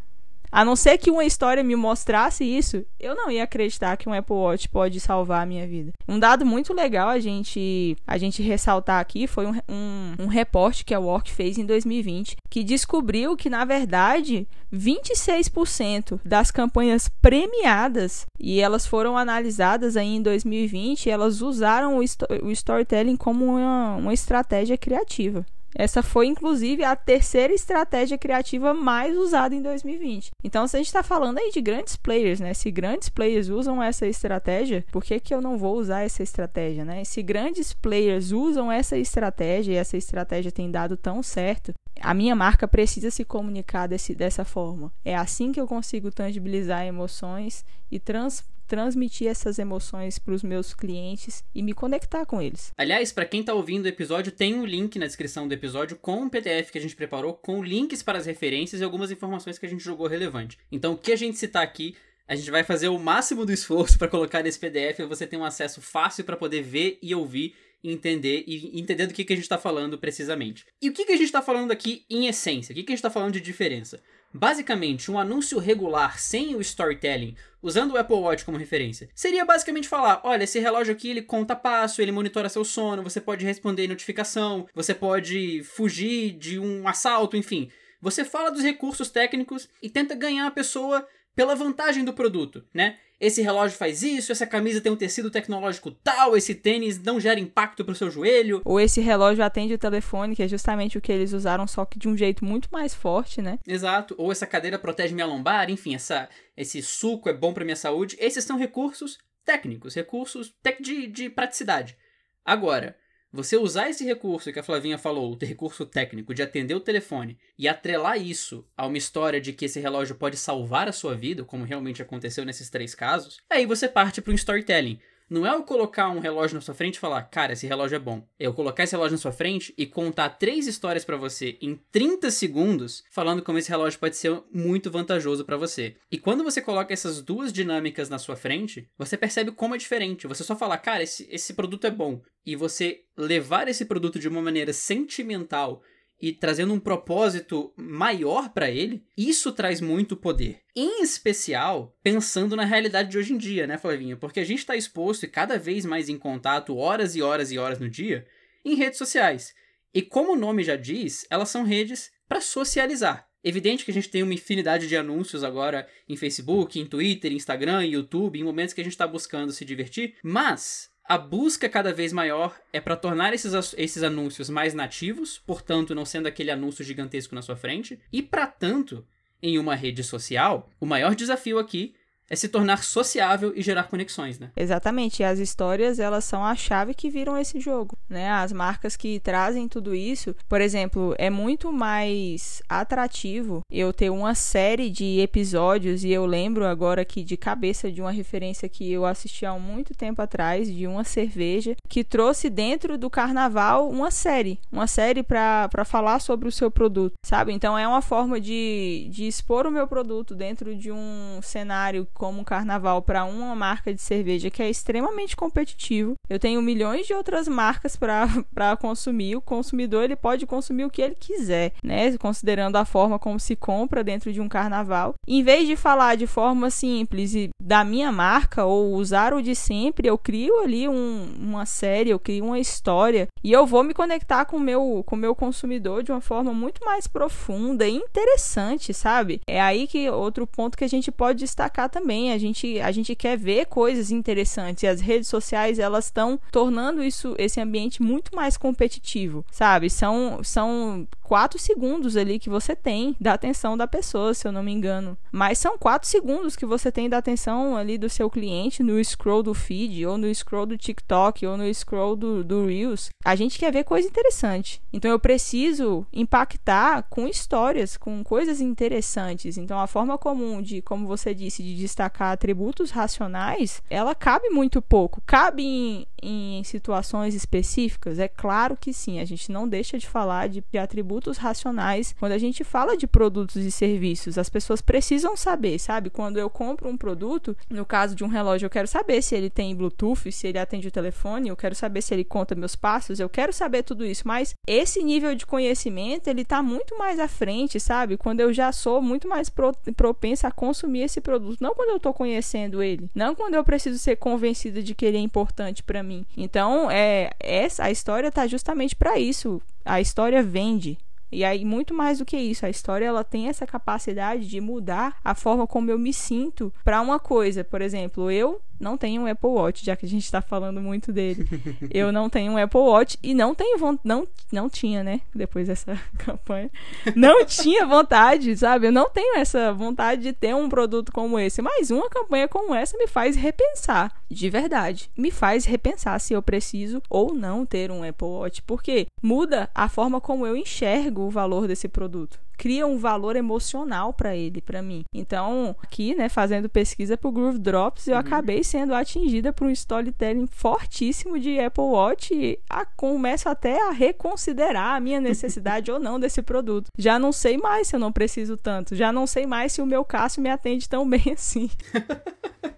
A 0.52 0.64
não 0.64 0.74
ser 0.74 0.98
que 0.98 1.10
uma 1.10 1.24
história 1.24 1.62
me 1.62 1.76
mostrasse 1.76 2.44
isso, 2.44 2.84
eu 2.98 3.14
não 3.14 3.30
ia 3.30 3.44
acreditar 3.44 3.96
que 3.96 4.08
um 4.08 4.12
Apple 4.12 4.34
Watch 4.34 4.68
pode 4.68 4.98
salvar 4.98 5.42
a 5.42 5.46
minha 5.46 5.66
vida. 5.66 5.92
Um 6.08 6.18
dado 6.18 6.44
muito 6.44 6.74
legal 6.74 7.08
a 7.08 7.20
gente, 7.20 7.96
a 8.06 8.18
gente 8.18 8.42
ressaltar 8.42 9.00
aqui 9.00 9.26
foi 9.26 9.46
um, 9.46 9.54
um, 9.68 10.14
um 10.24 10.26
reporte 10.26 10.84
que 10.84 10.94
a 10.94 10.98
Work 10.98 11.30
fez 11.30 11.56
em 11.56 11.64
2020, 11.64 12.36
que 12.48 12.64
descobriu 12.64 13.36
que, 13.36 13.48
na 13.48 13.64
verdade, 13.64 14.48
26% 14.72 16.20
das 16.24 16.50
campanhas 16.50 17.08
premiadas, 17.20 18.26
e 18.38 18.60
elas 18.60 18.86
foram 18.86 19.16
analisadas 19.16 19.96
aí 19.96 20.16
em 20.16 20.22
2020, 20.22 21.08
elas 21.08 21.42
usaram 21.42 21.98
o, 21.98 22.00
o 22.00 22.50
storytelling 22.50 23.16
como 23.16 23.44
uma, 23.44 23.96
uma 23.96 24.14
estratégia 24.14 24.76
criativa. 24.76 25.46
Essa 25.74 26.02
foi, 26.02 26.26
inclusive, 26.26 26.82
a 26.82 26.96
terceira 26.96 27.52
estratégia 27.52 28.18
criativa 28.18 28.74
mais 28.74 29.16
usada 29.16 29.54
em 29.54 29.62
2020. 29.62 30.30
Então, 30.42 30.66
se 30.66 30.76
a 30.76 30.78
gente 30.78 30.88
está 30.88 31.02
falando 31.02 31.38
aí 31.38 31.50
de 31.52 31.60
grandes 31.60 31.96
players, 31.96 32.40
né? 32.40 32.54
Se 32.54 32.70
grandes 32.70 33.08
players 33.08 33.48
usam 33.48 33.82
essa 33.82 34.06
estratégia, 34.06 34.84
por 34.90 35.02
que, 35.02 35.20
que 35.20 35.34
eu 35.34 35.40
não 35.40 35.56
vou 35.56 35.76
usar 35.76 36.00
essa 36.00 36.22
estratégia, 36.22 36.84
né? 36.84 37.04
Se 37.04 37.22
grandes 37.22 37.72
players 37.72 38.32
usam 38.32 38.70
essa 38.70 38.96
estratégia 38.96 39.72
e 39.72 39.76
essa 39.76 39.96
estratégia 39.96 40.50
tem 40.50 40.70
dado 40.70 40.96
tão 40.96 41.22
certo, 41.22 41.72
a 42.00 42.14
minha 42.14 42.34
marca 42.34 42.66
precisa 42.66 43.10
se 43.10 43.24
comunicar 43.24 43.86
desse, 43.86 44.14
dessa 44.14 44.44
forma. 44.44 44.92
É 45.04 45.14
assim 45.14 45.52
que 45.52 45.60
eu 45.60 45.66
consigo 45.66 46.10
tangibilizar 46.10 46.84
emoções 46.86 47.64
e 47.90 47.98
trans, 47.98 48.44
transmitir 48.70 49.26
essas 49.26 49.58
emoções 49.58 50.16
para 50.16 50.32
os 50.32 50.44
meus 50.44 50.72
clientes 50.72 51.42
e 51.52 51.60
me 51.60 51.74
conectar 51.74 52.24
com 52.24 52.40
eles. 52.40 52.70
Aliás, 52.78 53.10
para 53.10 53.24
quem 53.24 53.40
está 53.40 53.52
ouvindo 53.52 53.86
o 53.86 53.88
episódio, 53.88 54.30
tem 54.30 54.54
um 54.54 54.64
link 54.64 54.96
na 54.96 55.06
descrição 55.06 55.48
do 55.48 55.52
episódio 55.52 55.96
com 55.96 56.20
um 56.20 56.28
PDF 56.28 56.70
que 56.70 56.78
a 56.78 56.80
gente 56.80 56.94
preparou 56.94 57.34
com 57.34 57.64
links 57.64 58.00
para 58.00 58.16
as 58.16 58.26
referências 58.26 58.80
e 58.80 58.84
algumas 58.84 59.10
informações 59.10 59.58
que 59.58 59.66
a 59.66 59.68
gente 59.68 59.82
jogou 59.82 60.06
relevante. 60.06 60.56
Então, 60.70 60.92
o 60.92 60.96
que 60.96 61.10
a 61.10 61.16
gente 61.16 61.36
citar 61.36 61.64
aqui 61.64 61.96
a 62.28 62.36
gente 62.36 62.48
vai 62.48 62.62
fazer 62.62 62.86
o 62.86 62.96
máximo 62.96 63.44
do 63.44 63.52
esforço 63.52 63.98
para 63.98 64.06
colocar 64.06 64.40
nesse 64.40 64.60
PDF 64.60 65.00
e 65.00 65.04
você 65.04 65.26
ter 65.26 65.36
um 65.36 65.44
acesso 65.44 65.82
fácil 65.82 66.22
para 66.22 66.36
poder 66.36 66.62
ver 66.62 66.96
e 67.02 67.12
ouvir 67.12 67.56
entender 67.82 68.44
e 68.46 68.78
entender 68.78 69.08
do 69.08 69.14
que, 69.14 69.24
que 69.24 69.32
a 69.32 69.36
gente 69.36 69.46
está 69.46 69.58
falando 69.58 69.98
precisamente. 69.98 70.64
E 70.80 70.88
o 70.88 70.92
que, 70.92 71.06
que 71.06 71.12
a 71.12 71.16
gente 71.16 71.26
está 71.26 71.42
falando 71.42 71.72
aqui 71.72 72.04
em 72.08 72.28
essência? 72.28 72.72
O 72.72 72.76
que, 72.76 72.84
que 72.84 72.92
a 72.92 72.94
gente 72.94 73.00
está 73.00 73.10
falando 73.10 73.32
de 73.32 73.40
diferença? 73.40 74.00
Basicamente, 74.32 75.10
um 75.10 75.18
anúncio 75.18 75.58
regular 75.58 76.20
sem 76.20 76.54
o 76.54 76.60
storytelling, 76.60 77.34
usando 77.60 77.92
o 77.92 77.96
Apple 77.96 78.16
Watch 78.16 78.44
como 78.44 78.56
referência, 78.56 79.08
seria 79.14 79.44
basicamente 79.44 79.88
falar: 79.88 80.20
olha, 80.22 80.44
esse 80.44 80.60
relógio 80.60 80.94
aqui 80.94 81.10
ele 81.10 81.22
conta 81.22 81.56
passo, 81.56 82.00
ele 82.00 82.12
monitora 82.12 82.48
seu 82.48 82.64
sono, 82.64 83.02
você 83.02 83.20
pode 83.20 83.44
responder 83.44 83.88
notificação, 83.88 84.68
você 84.74 84.94
pode 84.94 85.62
fugir 85.64 86.32
de 86.32 86.58
um 86.60 86.86
assalto, 86.86 87.36
enfim. 87.36 87.70
Você 88.00 88.24
fala 88.24 88.50
dos 88.50 88.62
recursos 88.62 89.10
técnicos 89.10 89.68
e 89.82 89.90
tenta 89.90 90.14
ganhar 90.14 90.46
a 90.46 90.50
pessoa 90.50 91.06
pela 91.34 91.54
vantagem 91.54 92.04
do 92.04 92.12
produto, 92.12 92.64
né? 92.72 92.98
Esse 93.20 93.42
relógio 93.42 93.76
faz 93.76 94.02
isso, 94.02 94.32
essa 94.32 94.46
camisa 94.46 94.80
tem 94.80 94.90
um 94.90 94.96
tecido 94.96 95.30
tecnológico 95.30 95.90
tal, 95.90 96.34
esse 96.36 96.54
tênis 96.54 96.98
não 96.98 97.20
gera 97.20 97.38
impacto 97.38 97.84
pro 97.84 97.94
seu 97.94 98.10
joelho. 98.10 98.62
Ou 98.64 98.80
esse 98.80 99.00
relógio 99.00 99.44
atende 99.44 99.74
o 99.74 99.78
telefone, 99.78 100.34
que 100.34 100.42
é 100.42 100.48
justamente 100.48 100.96
o 100.96 101.00
que 101.02 101.12
eles 101.12 101.34
usaram, 101.34 101.66
só 101.66 101.84
que 101.84 101.98
de 101.98 102.08
um 102.08 102.16
jeito 102.16 102.44
muito 102.44 102.70
mais 102.72 102.94
forte, 102.94 103.42
né? 103.42 103.58
Exato. 103.66 104.14
Ou 104.16 104.32
essa 104.32 104.46
cadeira 104.46 104.78
protege 104.78 105.14
minha 105.14 105.26
lombar, 105.26 105.68
enfim, 105.70 105.94
essa, 105.94 106.30
esse 106.56 106.80
suco 106.80 107.28
é 107.28 107.32
bom 107.34 107.52
para 107.52 107.64
minha 107.64 107.76
saúde. 107.76 108.16
Esses 108.18 108.42
são 108.42 108.56
recursos 108.56 109.18
técnicos, 109.44 109.94
recursos 109.94 110.54
de, 110.80 111.06
de 111.06 111.28
praticidade. 111.28 111.98
Agora, 112.42 112.96
você 113.32 113.56
usar 113.56 113.88
esse 113.88 114.04
recurso 114.04 114.52
que 114.52 114.58
a 114.58 114.62
Flavinha 114.62 114.98
falou, 114.98 115.32
o 115.32 115.44
recurso 115.44 115.86
técnico 115.86 116.34
de 116.34 116.42
atender 116.42 116.74
o 116.74 116.80
telefone, 116.80 117.38
e 117.58 117.68
atrelar 117.68 118.20
isso 118.20 118.66
a 118.76 118.86
uma 118.86 118.98
história 118.98 119.40
de 119.40 119.52
que 119.52 119.66
esse 119.66 119.78
relógio 119.78 120.16
pode 120.16 120.36
salvar 120.36 120.88
a 120.88 120.92
sua 120.92 121.14
vida, 121.14 121.44
como 121.44 121.64
realmente 121.64 122.02
aconteceu 122.02 122.44
nesses 122.44 122.68
três 122.68 122.94
casos, 122.94 123.38
aí 123.48 123.66
você 123.66 123.88
parte 123.88 124.20
para 124.20 124.32
um 124.32 124.36
storytelling. 124.36 124.98
Não 125.30 125.46
é 125.46 125.54
eu 125.54 125.62
colocar 125.62 126.08
um 126.08 126.18
relógio 126.18 126.56
na 126.56 126.60
sua 126.60 126.74
frente 126.74 126.96
e 126.96 126.98
falar, 126.98 127.22
cara, 127.22 127.52
esse 127.52 127.64
relógio 127.64 127.94
é 127.94 128.00
bom. 128.00 128.26
É 128.36 128.48
eu 128.48 128.52
colocar 128.52 128.82
esse 128.82 128.96
relógio 128.96 129.12
na 129.12 129.22
sua 129.22 129.30
frente 129.30 129.72
e 129.78 129.86
contar 129.86 130.28
três 130.30 130.66
histórias 130.66 131.04
para 131.04 131.16
você 131.16 131.56
em 131.62 131.80
30 131.92 132.32
segundos, 132.32 133.04
falando 133.08 133.40
como 133.40 133.56
esse 133.56 133.70
relógio 133.70 134.00
pode 134.00 134.16
ser 134.16 134.42
muito 134.52 134.90
vantajoso 134.90 135.44
para 135.44 135.56
você. 135.56 135.94
E 136.10 136.18
quando 136.18 136.42
você 136.42 136.60
coloca 136.60 136.92
essas 136.92 137.22
duas 137.22 137.52
dinâmicas 137.52 138.08
na 138.08 138.18
sua 138.18 138.34
frente, 138.34 138.88
você 138.98 139.16
percebe 139.16 139.52
como 139.52 139.76
é 139.76 139.78
diferente. 139.78 140.26
Você 140.26 140.42
só 140.42 140.56
falar, 140.56 140.78
cara, 140.78 141.04
esse, 141.04 141.28
esse 141.30 141.54
produto 141.54 141.86
é 141.86 141.90
bom. 141.92 142.20
E 142.44 142.56
você 142.56 143.04
levar 143.16 143.68
esse 143.68 143.84
produto 143.84 144.18
de 144.18 144.26
uma 144.26 144.42
maneira 144.42 144.72
sentimental 144.72 145.80
e 146.20 146.32
trazendo 146.32 146.74
um 146.74 146.80
propósito 146.80 147.72
maior 147.76 148.50
para 148.50 148.70
ele, 148.70 149.02
isso 149.16 149.52
traz 149.52 149.80
muito 149.80 150.16
poder. 150.16 150.60
Em 150.76 151.02
especial, 151.02 151.96
pensando 152.02 152.54
na 152.54 152.64
realidade 152.64 153.10
de 153.10 153.18
hoje 153.18 153.32
em 153.32 153.38
dia, 153.38 153.66
né, 153.66 153.78
Flavinha? 153.78 154.16
Porque 154.16 154.40
a 154.40 154.44
gente 154.44 154.58
está 154.58 154.76
exposto 154.76 155.24
e 155.24 155.28
cada 155.28 155.58
vez 155.58 155.84
mais 155.84 156.08
em 156.08 156.18
contato, 156.18 156.76
horas 156.76 157.16
e 157.16 157.22
horas 157.22 157.50
e 157.50 157.58
horas 157.58 157.78
no 157.78 157.88
dia, 157.88 158.26
em 158.64 158.74
redes 158.74 158.98
sociais. 158.98 159.54
E 159.92 160.02
como 160.02 160.32
o 160.32 160.36
nome 160.36 160.62
já 160.62 160.76
diz, 160.76 161.26
elas 161.30 161.48
são 161.48 161.64
redes 161.64 162.10
para 162.28 162.40
socializar. 162.40 163.28
Evidente 163.42 163.84
que 163.84 163.90
a 163.90 163.94
gente 163.94 164.10
tem 164.10 164.22
uma 164.22 164.34
infinidade 164.34 164.86
de 164.86 164.96
anúncios 164.96 165.42
agora 165.42 165.88
em 166.06 166.14
Facebook, 166.14 166.78
em 166.78 166.84
Twitter, 166.84 167.32
Instagram, 167.32 167.86
YouTube, 167.86 168.38
em 168.38 168.44
momentos 168.44 168.74
que 168.74 168.82
a 168.82 168.84
gente 168.84 168.92
está 168.92 169.06
buscando 169.06 169.50
se 169.50 169.64
divertir, 169.64 170.16
mas 170.22 170.90
a 171.04 171.18
busca 171.18 171.68
cada 171.68 171.92
vez 171.92 172.12
maior 172.12 172.58
é 172.72 172.80
para 172.80 172.96
tornar 172.96 173.34
esses, 173.34 173.74
esses 173.76 174.02
anúncios 174.02 174.48
mais 174.48 174.74
nativos, 174.74 175.38
portanto, 175.38 175.94
não 175.94 176.04
sendo 176.04 176.26
aquele 176.26 176.50
anúncio 176.50 176.84
gigantesco 176.84 177.34
na 177.34 177.42
sua 177.42 177.56
frente. 177.56 177.98
E 178.12 178.22
para 178.22 178.46
tanto, 178.46 179.04
em 179.42 179.58
uma 179.58 179.74
rede 179.74 180.04
social, 180.04 180.70
o 180.78 180.86
maior 180.86 181.14
desafio 181.14 181.58
aqui 181.58 181.94
é 182.30 182.36
se 182.36 182.48
tornar 182.48 182.84
sociável 182.84 183.52
e 183.56 183.60
gerar 183.60 183.84
conexões, 183.84 184.38
né? 184.38 184.50
Exatamente. 184.56 185.20
E 185.20 185.24
as 185.24 185.40
histórias, 185.40 185.98
elas 185.98 186.24
são 186.24 186.44
a 186.44 186.54
chave 186.54 186.94
que 186.94 187.10
viram 187.10 187.36
esse 187.36 187.58
jogo, 187.58 187.98
né? 188.08 188.30
As 188.30 188.52
marcas 188.52 188.96
que 188.96 189.18
trazem 189.18 189.66
tudo 189.66 189.94
isso, 189.94 190.34
por 190.48 190.60
exemplo, 190.60 191.14
é 191.18 191.28
muito 191.28 191.72
mais 191.72 192.62
atrativo 192.68 193.62
eu 193.70 193.92
ter 193.92 194.10
uma 194.10 194.34
série 194.34 194.88
de 194.88 195.18
episódios 195.20 196.04
e 196.04 196.10
eu 196.10 196.24
lembro 196.24 196.64
agora 196.64 197.02
aqui 197.02 197.24
de 197.24 197.36
cabeça 197.36 197.90
de 197.90 198.00
uma 198.00 198.12
referência 198.12 198.68
que 198.68 198.90
eu 198.90 199.04
assisti 199.04 199.44
há 199.44 199.58
muito 199.58 199.92
tempo 199.94 200.22
atrás 200.22 200.72
de 200.72 200.86
uma 200.86 201.02
cerveja 201.02 201.74
que 201.88 202.04
trouxe 202.04 202.48
dentro 202.48 202.96
do 202.96 203.10
carnaval 203.10 203.88
uma 203.90 204.10
série, 204.10 204.60
uma 204.70 204.86
série 204.86 205.22
para 205.22 205.84
falar 205.84 206.20
sobre 206.20 206.48
o 206.48 206.52
seu 206.52 206.70
produto, 206.70 207.14
sabe? 207.24 207.52
Então 207.52 207.76
é 207.76 207.88
uma 207.88 208.02
forma 208.02 208.40
de, 208.40 209.08
de 209.10 209.26
expor 209.26 209.66
o 209.66 209.70
meu 209.70 209.88
produto 209.88 210.34
dentro 210.34 210.76
de 210.76 210.92
um 210.92 211.40
cenário 211.42 212.06
como 212.20 212.42
um 212.42 212.44
carnaval 212.44 213.00
para 213.00 213.24
uma 213.24 213.56
marca 213.56 213.94
de 213.94 214.02
cerveja 214.02 214.50
que 214.50 214.62
é 214.62 214.68
extremamente 214.68 215.34
competitivo. 215.34 216.16
Eu 216.30 216.38
tenho 216.38 216.62
milhões 216.62 217.08
de 217.08 217.12
outras 217.12 217.48
marcas 217.48 217.96
para 217.96 218.76
consumir. 218.80 219.34
O 219.34 219.40
consumidor 219.40 220.04
ele 220.04 220.14
pode 220.14 220.46
consumir 220.46 220.84
o 220.84 220.90
que 220.90 221.02
ele 221.02 221.16
quiser, 221.16 221.72
né? 221.82 222.16
Considerando 222.18 222.76
a 222.76 222.84
forma 222.84 223.18
como 223.18 223.40
se 223.40 223.56
compra 223.56 224.04
dentro 224.04 224.32
de 224.32 224.40
um 224.40 224.48
carnaval. 224.48 225.14
Em 225.26 225.42
vez 225.42 225.66
de 225.66 225.74
falar 225.74 226.16
de 226.16 226.28
forma 226.28 226.70
simples 226.70 227.34
e 227.34 227.50
da 227.60 227.84
minha 227.84 228.12
marca 228.12 228.64
ou 228.64 228.94
usar 228.94 229.34
o 229.34 229.42
de 229.42 229.56
sempre, 229.56 230.06
eu 230.06 230.16
crio 230.16 230.60
ali 230.62 230.88
um, 230.88 231.34
uma 231.38 231.66
série, 231.66 232.10
eu 232.10 232.18
crio 232.18 232.44
uma 232.44 232.60
história 232.60 233.26
e 233.42 233.50
eu 233.50 233.66
vou 233.66 233.82
me 233.82 233.92
conectar 233.92 234.44
com 234.44 234.58
meu, 234.58 235.04
o 235.04 235.16
meu 235.16 235.34
consumidor 235.34 236.02
de 236.02 236.12
uma 236.12 236.20
forma 236.20 236.52
muito 236.52 236.84
mais 236.84 237.06
profunda 237.06 237.88
e 237.88 237.96
interessante, 237.96 238.94
sabe? 238.94 239.40
É 239.48 239.60
aí 239.60 239.86
que 239.86 240.08
outro 240.10 240.46
ponto 240.46 240.78
que 240.78 240.84
a 240.84 240.88
gente 240.88 241.10
pode 241.10 241.40
destacar 241.40 241.88
também. 241.88 242.32
A 242.32 242.38
gente, 242.38 242.78
a 242.80 242.92
gente 242.92 243.14
quer 243.16 243.36
ver 243.36 243.66
coisas 243.66 244.10
interessantes 244.10 244.82
e 244.84 244.86
as 244.86 245.00
redes 245.00 245.28
sociais 245.28 245.78
elas 245.78 246.10
estão 246.20 246.40
tornando 246.52 247.02
isso, 247.02 247.34
esse 247.38 247.60
ambiente 247.60 248.02
muito 248.02 248.34
mais 248.36 248.56
competitivo, 248.56 249.44
sabe? 249.50 249.88
São, 249.88 250.40
são 250.44 251.06
quatro 251.22 251.58
segundos 251.58 252.16
ali 252.16 252.38
que 252.38 252.50
você 252.50 252.74
tem 252.74 253.16
da 253.20 253.32
atenção 253.34 253.76
da 253.76 253.86
pessoa, 253.86 254.34
se 254.34 254.46
eu 254.46 254.52
não 254.52 254.62
me 254.62 254.72
engano. 254.72 255.16
Mas 255.30 255.58
são 255.58 255.78
quatro 255.78 256.08
segundos 256.08 256.56
que 256.56 256.66
você 256.66 256.90
tem 256.90 257.08
da 257.08 257.18
atenção 257.18 257.76
ali 257.76 257.96
do 257.96 258.08
seu 258.08 258.28
cliente 258.28 258.82
no 258.82 259.02
scroll 259.02 259.42
do 259.42 259.54
feed, 259.54 260.04
ou 260.04 260.18
no 260.18 260.32
scroll 260.34 260.66
do 260.66 260.76
TikTok, 260.76 261.46
ou 261.46 261.56
no 261.56 261.72
scroll 261.72 262.16
do, 262.16 262.44
do 262.44 262.66
Reels. 262.66 263.10
A 263.24 263.36
gente 263.36 263.58
quer 263.58 263.72
ver 263.72 263.84
coisa 263.84 264.08
interessante. 264.08 264.82
Então 264.92 265.10
eu 265.10 265.20
preciso 265.20 266.04
impactar 266.12 267.04
com 267.08 267.28
histórias, 267.28 267.96
com 267.96 268.22
coisas 268.24 268.60
interessantes. 268.60 269.56
Então 269.56 269.78
a 269.78 269.86
forma 269.86 270.18
comum 270.18 270.60
de, 270.60 270.82
como 270.82 271.06
você 271.06 271.32
disse, 271.32 271.62
de 271.62 271.76
destacar 271.76 272.32
atributos 272.32 272.90
racionais, 272.90 273.80
ela 273.88 274.14
cabe 274.16 274.48
muito 274.50 274.82
pouco. 274.82 275.22
Cabe 275.24 275.62
em, 275.62 276.06
em 276.22 276.62
situações 276.64 277.34
específicas? 277.34 278.18
É 278.18 278.28
claro 278.28 278.76
que 278.76 278.92
sim. 278.92 279.20
A 279.20 279.24
gente 279.24 279.50
não 279.50 279.68
deixa 279.68 279.98
de 279.98 280.06
falar 280.06 280.48
de, 280.48 280.62
de 280.70 280.78
atributos 280.78 281.38
racionais 281.38 282.14
quando 282.18 282.32
a 282.32 282.38
gente 282.38 282.64
fala 282.64 282.96
de 282.96 283.06
produtos 283.06 283.56
e 283.56 283.70
serviços. 283.70 284.38
As 284.38 284.48
pessoas 284.48 284.80
precisam 284.80 285.36
saber, 285.36 285.78
sabe? 285.78 286.10
Quando 286.10 286.38
eu 286.38 286.50
compro 286.50 286.88
um 286.88 286.96
produto, 286.96 287.56
no 287.68 287.84
caso 287.84 288.14
de 288.14 288.24
um 288.24 288.28
relógio, 288.28 288.66
eu 288.66 288.70
quero 288.70 288.86
saber 288.86 289.22
se 289.22 289.34
ele 289.34 289.50
tem 289.50 289.74
Bluetooth, 289.74 290.30
se 290.30 290.46
ele 290.46 290.58
atende 290.58 290.88
o 290.88 290.92
telefone, 290.92 291.48
eu 291.48 291.56
quero 291.56 291.74
saber 291.74 292.02
se 292.02 292.14
ele 292.14 292.24
conta 292.24 292.54
meus 292.54 292.76
passos, 292.76 293.20
eu 293.20 293.28
quero 293.28 293.52
saber 293.52 293.82
tudo 293.82 294.04
isso. 294.04 294.26
Mas 294.26 294.54
esse 294.66 295.02
nível 295.02 295.34
de 295.34 295.46
conhecimento, 295.46 296.28
ele 296.28 296.44
tá 296.44 296.62
muito 296.62 296.96
mais 296.98 297.18
à 297.18 297.28
frente, 297.28 297.80
sabe? 297.80 298.16
Quando 298.16 298.40
eu 298.40 298.52
já 298.52 298.72
sou 298.72 299.00
muito 299.00 299.28
mais 299.28 299.48
pro, 299.48 299.72
propensa 299.96 300.48
a 300.48 300.52
consumir 300.52 301.02
esse 301.02 301.20
produto. 301.20 301.58
Não 301.60 301.74
quando 301.74 301.90
eu 301.90 302.00
tô 302.00 302.12
conhecendo 302.12 302.82
ele. 302.82 303.10
Não 303.14 303.34
quando 303.34 303.54
eu 303.54 303.64
preciso 303.64 303.98
ser 303.98 304.16
convencida 304.16 304.82
de 304.82 304.94
que 304.94 305.04
ele 305.04 305.16
é 305.16 305.20
importante 305.20 305.82
para 305.90 306.04
mim. 306.04 306.24
Então, 306.36 306.88
é 306.88 307.32
essa 307.40 307.82
a 307.84 307.90
história 307.90 308.30
tá 308.30 308.46
justamente 308.46 308.94
para 308.94 309.18
isso. 309.18 309.60
A 309.84 310.00
história 310.00 310.40
vende. 310.40 310.96
E 311.32 311.44
aí, 311.44 311.64
muito 311.64 311.92
mais 311.92 312.18
do 312.18 312.24
que 312.24 312.36
isso, 312.36 312.64
a 312.64 312.70
história 312.70 313.06
ela 313.06 313.24
tem 313.24 313.48
essa 313.48 313.66
capacidade 313.66 314.46
de 314.46 314.60
mudar 314.60 315.16
a 315.24 315.34
forma 315.34 315.66
como 315.66 315.90
eu 315.90 315.98
me 315.98 316.12
sinto 316.12 316.72
para 316.84 317.00
uma 317.00 317.18
coisa. 317.18 317.64
Por 317.64 317.82
exemplo, 317.82 318.30
eu 318.30 318.60
não 318.80 318.96
tenho 318.96 319.22
um 319.22 319.26
Apple 319.26 319.50
Watch, 319.50 319.84
já 319.84 319.94
que 319.94 320.06
a 320.06 320.08
gente 320.08 320.24
está 320.24 320.40
falando 320.40 320.80
muito 320.80 321.12
dele. 321.12 321.46
eu 321.92 322.10
não 322.10 322.30
tenho 322.30 322.52
um 322.52 322.56
Apple 322.56 322.80
Watch 322.80 323.18
e 323.22 323.34
não 323.34 323.54
tenho 323.54 323.78
vontade. 323.78 324.00
Não, 324.04 324.26
não 324.50 324.70
tinha, 324.70 325.04
né? 325.04 325.20
Depois 325.34 325.68
dessa 325.68 326.00
campanha. 326.18 326.70
Não 327.14 327.44
tinha 327.44 327.86
vontade, 327.86 328.56
sabe? 328.56 328.86
Eu 328.86 328.92
não 328.92 329.10
tenho 329.10 329.36
essa 329.36 329.72
vontade 329.72 330.22
de 330.22 330.32
ter 330.32 330.54
um 330.54 330.68
produto 330.68 331.12
como 331.12 331.38
esse. 331.38 331.60
Mas 331.60 331.90
uma 331.90 332.08
campanha 332.08 332.48
como 332.48 332.74
essa 332.74 332.96
me 332.96 333.06
faz 333.06 333.36
repensar. 333.36 334.12
De 334.30 334.48
verdade. 334.48 335.10
Me 335.16 335.30
faz 335.30 335.66
repensar 335.66 336.18
se 336.18 336.32
eu 336.32 336.42
preciso 336.42 337.02
ou 337.10 337.34
não 337.34 337.66
ter 337.66 337.90
um 337.90 338.02
Apple 338.02 338.26
Watch. 338.26 338.62
Porque 338.62 339.06
muda 339.22 339.68
a 339.74 339.88
forma 339.88 340.20
como 340.20 340.46
eu 340.46 340.56
enxergo 340.56 341.22
o 341.22 341.30
valor 341.30 341.68
desse 341.68 341.86
produto 341.86 342.40
cria 342.60 342.86
um 342.86 342.98
valor 342.98 343.36
emocional 343.36 344.12
para 344.12 344.36
ele, 344.36 344.60
para 344.60 344.82
mim. 344.82 345.02
Então, 345.14 345.74
aqui, 345.82 346.14
né, 346.14 346.28
fazendo 346.28 346.68
pesquisa 346.68 347.16
pro 347.16 347.32
Groove 347.32 347.58
Drops, 347.58 348.06
eu 348.06 348.12
uhum. 348.12 348.20
acabei 348.20 348.62
sendo 348.62 348.94
atingida 348.94 349.50
por 349.50 349.66
um 349.66 349.70
storytelling 349.70 350.46
fortíssimo 350.46 351.40
de 351.40 351.58
Apple 351.58 351.84
Watch 351.84 352.34
e 352.34 352.58
a, 352.68 352.84
começo 352.84 353.48
até 353.48 353.88
a 353.88 353.92
reconsiderar 353.92 354.94
a 354.94 355.00
minha 355.00 355.18
necessidade 355.22 355.90
ou 355.90 355.98
não 355.98 356.20
desse 356.20 356.42
produto. 356.42 356.88
Já 356.98 357.18
não 357.18 357.32
sei 357.32 357.56
mais 357.56 357.88
se 357.88 357.96
eu 357.96 358.00
não 358.00 358.12
preciso 358.12 358.58
tanto, 358.58 358.94
já 358.94 359.10
não 359.10 359.26
sei 359.26 359.46
mais 359.46 359.72
se 359.72 359.80
o 359.80 359.86
meu 359.86 360.04
Cássio 360.04 360.42
me 360.42 360.50
atende 360.50 360.86
tão 360.86 361.08
bem 361.08 361.22
assim. 361.32 361.70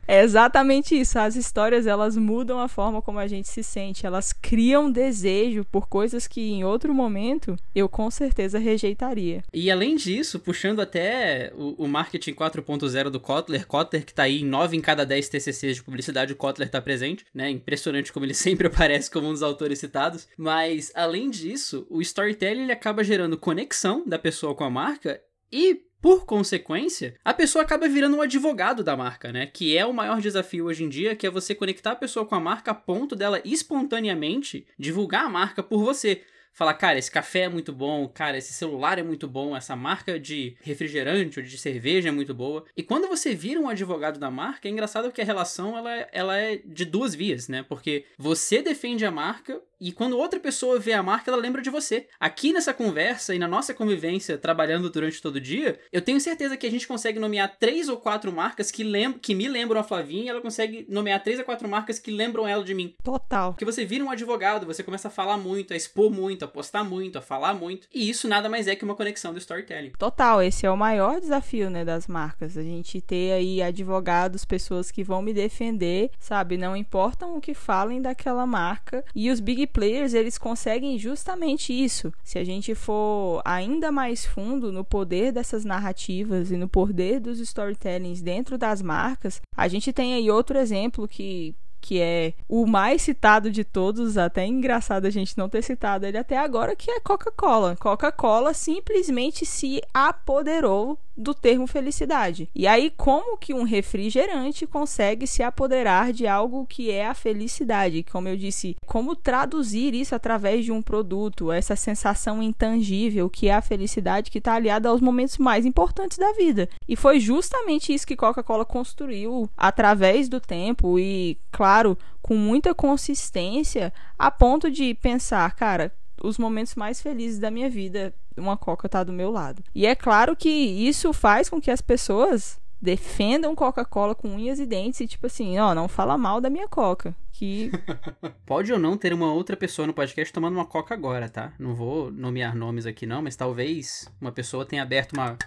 É 0.07 0.23
exatamente 0.23 0.95
isso. 0.99 1.19
As 1.19 1.37
histórias 1.37 1.87
elas 1.87 2.19
mudam 2.19 2.61
a 2.61 2.69
forma 2.69 3.01
como 3.01 3.19
a 3.19 3.27
gente 3.27 3.49
se 3.49 3.62
sente. 3.62 4.07
Elas 4.07 4.31
criam 4.31 4.91
desejo 4.93 5.65
por 5.65 5.89
coisas 5.89 6.27
que 6.27 6.53
em 6.53 6.65
outro 6.65 6.93
momento 6.93 7.57
eu 7.75 7.89
com 7.89 8.11
certeza 8.11 8.59
rejeitaria. 8.59 9.43
E 9.53 9.71
além 9.73 9.97
disso, 9.97 10.38
puxando 10.38 10.81
até 10.81 11.52
o, 11.57 11.85
o 11.85 11.88
marketing 11.88 12.35
4.0 12.35 13.11
do 13.11 13.21
Kotler, 13.21 13.67
Kotler 13.67 14.05
que 14.05 14.14
tá 14.14 14.25
aí 14.25 14.43
em 14.43 14.45
9 14.45 14.76
em 14.76 14.81
cada 14.81 15.05
10 15.05 15.29
TCCs 15.29 15.76
de 15.76 15.83
publicidade, 15.83 16.33
o 16.33 16.37
Kotler 16.37 16.69
tá 16.69 16.81
presente, 16.81 17.25
né? 17.35 17.50
Impressionante 17.50 18.12
como 18.12 18.25
ele 18.25 18.35
sempre 18.35 18.67
aparece 18.67 19.11
como 19.11 19.29
um 19.29 19.33
dos 19.33 19.43
autores 19.43 19.79
citados. 19.79 20.29
Mas 20.37 20.93
além 20.95 21.31
disso, 21.31 21.87
o 21.91 22.00
storytelling 22.00 22.62
ele 22.62 22.73
acaba 22.73 23.02
gerando 23.02 23.37
conexão 23.37 24.07
da 24.07 24.19
pessoa 24.19 24.55
com 24.55 24.64
a 24.64 24.71
marca 24.71 25.21
e 25.50 25.83
por 26.02 26.26
consequência, 26.26 27.14
a 27.25 27.33
pessoa 27.33 27.62
acaba 27.62 27.88
virando 27.88 28.17
um 28.17 28.23
advogado 28.23 28.83
da 28.83 28.97
marca, 28.97 29.31
né? 29.31 29.47
Que 29.47 29.79
é 29.79 29.87
o 29.87 29.95
maior 29.95 30.21
desafio 30.21 30.64
hoje 30.64 30.83
em 30.83 30.88
dia, 30.88 31.14
que 31.14 31.25
é 31.25 31.31
você 31.31 31.55
conectar 31.55 31.93
a 31.93 31.97
pessoa 31.97 32.26
com 32.26 32.35
a 32.35 32.41
marca 32.41 32.73
a 32.73 32.75
ponto 32.75 33.14
dela 33.14 33.41
espontaneamente 33.45 34.67
divulgar 34.76 35.26
a 35.26 35.30
marca 35.30 35.63
por 35.63 35.78
você 35.85 36.23
falar, 36.52 36.75
cara, 36.75 36.99
esse 36.99 37.10
café 37.10 37.41
é 37.41 37.49
muito 37.49 37.73
bom, 37.73 38.08
cara, 38.08 38.38
esse 38.38 38.52
celular 38.52 38.99
é 38.99 39.02
muito 39.02 39.26
bom, 39.26 39.56
essa 39.56 39.75
marca 39.75 40.19
de 40.19 40.56
refrigerante 40.62 41.41
ou 41.41 41.45
de 41.45 41.58
cerveja 41.58 42.08
é 42.08 42.12
muito 42.12 42.34
boa. 42.34 42.65
E 42.76 42.82
quando 42.82 43.08
você 43.08 43.34
vira 43.34 43.60
um 43.60 43.69
advogado 43.69 44.19
da 44.19 44.30
marca, 44.30 44.69
é 44.69 44.71
engraçado 44.71 45.10
que 45.10 45.21
a 45.21 45.25
relação 45.25 45.76
ela, 45.76 45.91
ela 46.12 46.36
é 46.36 46.60
de 46.65 46.84
duas 46.84 47.15
vias, 47.15 47.49
né? 47.49 47.65
Porque 47.69 48.04
você 48.19 48.62
defende 48.62 49.04
a 49.04 49.10
marca 49.10 49.60
e 49.82 49.91
quando 49.91 50.17
outra 50.17 50.38
pessoa 50.38 50.78
vê 50.78 50.93
a 50.93 51.02
marca, 51.02 51.28
ela 51.28 51.41
lembra 51.41 51.60
de 51.60 51.69
você. 51.69 52.06
Aqui 52.21 52.52
nessa 52.52 52.73
conversa 52.73 53.34
e 53.34 53.38
na 53.38 53.49
nossa 53.49 53.75
convivência 53.75 54.38
trabalhando 54.38 54.88
durante 54.88 55.21
todo 55.21 55.36
o 55.36 55.41
dia, 55.41 55.80
eu 55.91 56.00
tenho 56.00 56.21
certeza 56.21 56.56
que 56.56 56.65
a 56.65 56.71
gente 56.71 56.86
consegue 56.86 57.19
nomear 57.19 57.56
três 57.58 57.88
ou 57.88 57.97
quatro 57.97 58.30
marcas 58.32 58.71
que, 58.71 58.84
lem 58.84 59.12
que 59.15 59.34
me 59.34 59.49
lembram 59.49 59.80
a 59.80 59.82
Flavinha 59.82 60.26
e 60.26 60.28
ela 60.28 60.41
consegue 60.41 60.86
nomear 60.88 61.21
três 61.21 61.41
ou 61.41 61.45
quatro 61.45 61.69
marcas 61.69 61.99
que 61.99 62.12
lembram 62.12 62.47
ela 62.47 62.62
de 62.62 62.73
mim. 62.75 62.95
Total. 63.02 63.52
Porque 63.52 63.65
você 63.65 63.84
vira 63.84 64.04
um 64.04 64.10
advogado, 64.10 64.67
você 64.67 64.84
começa 64.84 65.08
a 65.08 65.10
falar 65.10 65.36
muito, 65.36 65.73
a 65.73 65.76
expor 65.76 66.12
muito, 66.12 66.42
a 66.45 66.49
postar 66.49 66.85
muito, 66.85 67.19
a 67.19 67.23
falar 67.23 67.55
muito. 67.55 67.87
E 67.93 68.09
isso 68.09 68.28
nada 68.28 68.49
mais 68.49 68.67
é 68.67 68.76
que 68.76 68.85
uma 68.85 68.95
conexão 68.95 69.33
do 69.33 69.39
storytelling. 69.39 69.93
Total, 69.99 70.43
esse 70.43 70.67
é 70.67 70.71
o 70.71 70.76
maior 70.76 71.21
desafio, 71.21 71.71
né, 71.71 71.85
das 71.85 72.07
marcas. 72.07 72.57
A 72.57 72.63
gente 72.63 73.00
ter 73.00 73.33
aí 73.33 73.63
advogados, 73.63 74.45
pessoas 74.45 74.91
que 74.91 75.05
vão 75.05 75.23
me 75.23 75.33
defender, 75.33 76.11
sabe? 76.19 76.57
Não 76.57 76.76
importam 76.76 77.37
o 77.37 77.41
que 77.41 77.55
falem 77.55 78.00
daquela 78.00 78.47
marca. 78.47 79.05
E 79.15 79.31
os 79.31 79.41
big 79.41 79.67
players, 79.69 80.15
eles 80.15 80.39
conseguem 80.39 80.99
justamente 80.99 81.73
isso. 81.73 82.13
Se 82.23 82.39
a 82.39 82.45
gente 82.45 82.75
for 82.75 83.43
ainda 83.45 83.91
mais 83.91 84.25
fundo 84.25 84.73
no 84.73 84.85
poder 84.85 85.33
dessas 85.33 85.65
narrativas 85.65 86.50
e 86.50 86.57
no 86.57 86.69
poder 86.69 87.21
dos 87.21 87.39
storytellings 87.39 88.23
dentro 88.23 88.59
das 88.59 88.83
marcas, 88.83 89.41
a 89.57 89.69
gente 89.69 89.93
tem 89.93 90.15
aí 90.15 90.31
outro 90.31 90.59
exemplo 90.59 91.09
que 91.09 91.55
que 91.82 92.00
é 92.00 92.32
o 92.49 92.64
mais 92.64 93.02
citado 93.02 93.50
de 93.50 93.64
todos, 93.64 94.16
até 94.16 94.47
engraçado 94.47 95.04
a 95.04 95.10
gente 95.10 95.36
não 95.36 95.49
ter 95.49 95.62
citado 95.62 96.06
ele 96.06 96.16
até 96.16 96.38
agora, 96.38 96.76
que 96.76 96.90
é 96.90 97.00
Coca-Cola. 97.00 97.76
Coca-Cola 97.76 98.54
simplesmente 98.54 99.45
se 99.45 99.82
apoderou 99.92 100.97
do 101.17 101.35
termo 101.35 101.67
felicidade. 101.67 102.49
E 102.55 102.67
aí, 102.67 102.91
como 102.97 103.37
que 103.37 103.55
um 103.55 103.63
refrigerante 103.63 104.67
consegue 104.67 105.27
se 105.27 105.43
apoderar 105.43 106.13
de 106.13 106.27
algo 106.27 106.67
que 106.67 106.91
é 106.91 107.07
a 107.07 107.15
felicidade? 107.15 108.05
Como 108.11 108.29
eu 108.29 108.37
disse, 108.37 108.77
como 108.87 109.15
traduzir 109.15 109.95
isso 109.95 110.15
através 110.15 110.65
de 110.65 110.73
um 110.73 110.83
produto, 110.83 111.53
essa 111.53 111.77
sensação 111.77 112.43
intangível 112.43 113.29
que 113.29 113.49
é 113.49 113.55
a 113.55 113.63
felicidade 113.63 114.31
que 114.31 114.39
está 114.39 114.55
aliada 114.55 114.89
aos 114.89 115.01
momentos 115.01 115.39
mais 115.39 115.67
importantes 115.67 116.19
da 116.19 116.33
vida. 116.33 116.69
E 116.89 116.97
foi 116.97 117.21
justamente 117.21 117.93
isso 117.93 118.07
que 118.07 118.17
Coca-Cola 118.17 118.65
construiu 118.65 119.49
através 119.57 120.29
do 120.29 120.41
tempo 120.41 120.99
e, 120.99 121.39
claro, 121.51 121.97
com 122.21 122.37
muita 122.37 122.75
consistência, 122.75 123.93
a 124.19 124.31
ponto 124.31 124.71
de 124.71 124.95
pensar, 124.95 125.55
cara, 125.57 125.93
os 126.23 126.39
momentos 126.39 126.75
mais 126.75 127.00
felizes 127.00 127.39
da 127.39 127.50
minha 127.50 127.69
vida, 127.69 128.15
uma 128.37 128.56
Coca 128.56 128.89
tá 128.89 129.02
do 129.02 129.13
meu 129.13 129.30
lado. 129.30 129.63
E 129.75 129.87
é 129.87 129.95
claro 129.95 130.37
que 130.37 130.49
isso 130.49 131.13
faz 131.13 131.49
com 131.49 131.61
que 131.61 131.71
as 131.71 131.80
pessoas 131.80 132.61
defendam 132.80 133.54
Coca-Cola 133.54 134.13
com 134.13 134.28
unhas 134.28 134.58
e 134.58 134.67
dentes 134.67 134.99
e 135.00 135.06
tipo 135.06 135.26
assim, 135.26 135.56
ó, 135.58 135.73
não 135.73 135.87
fala 135.87 136.19
mal 136.19 136.41
da 136.41 136.50
minha 136.50 136.67
Coca, 136.67 137.15
que 137.30 137.71
pode 138.45 138.73
ou 138.73 138.78
não 138.78 138.97
ter 138.97 139.13
uma 139.13 139.32
outra 139.32 139.56
pessoa 139.56 139.87
no 139.87 139.95
podcast 139.95 140.32
tomando 140.32 140.54
uma 140.54 140.67
Coca 140.67 140.93
agora, 140.93 141.28
tá? 141.28 141.52
Não 141.61 141.76
vou 141.76 142.11
nomear 142.11 142.56
nomes 142.56 142.85
aqui 142.85 143.06
não, 143.06 143.23
mas 143.23 143.37
talvez 143.37 144.11
uma 144.21 144.32
pessoa 144.32 144.67
tenha 144.67 144.82
aberto 144.82 145.13
uma 145.13 145.39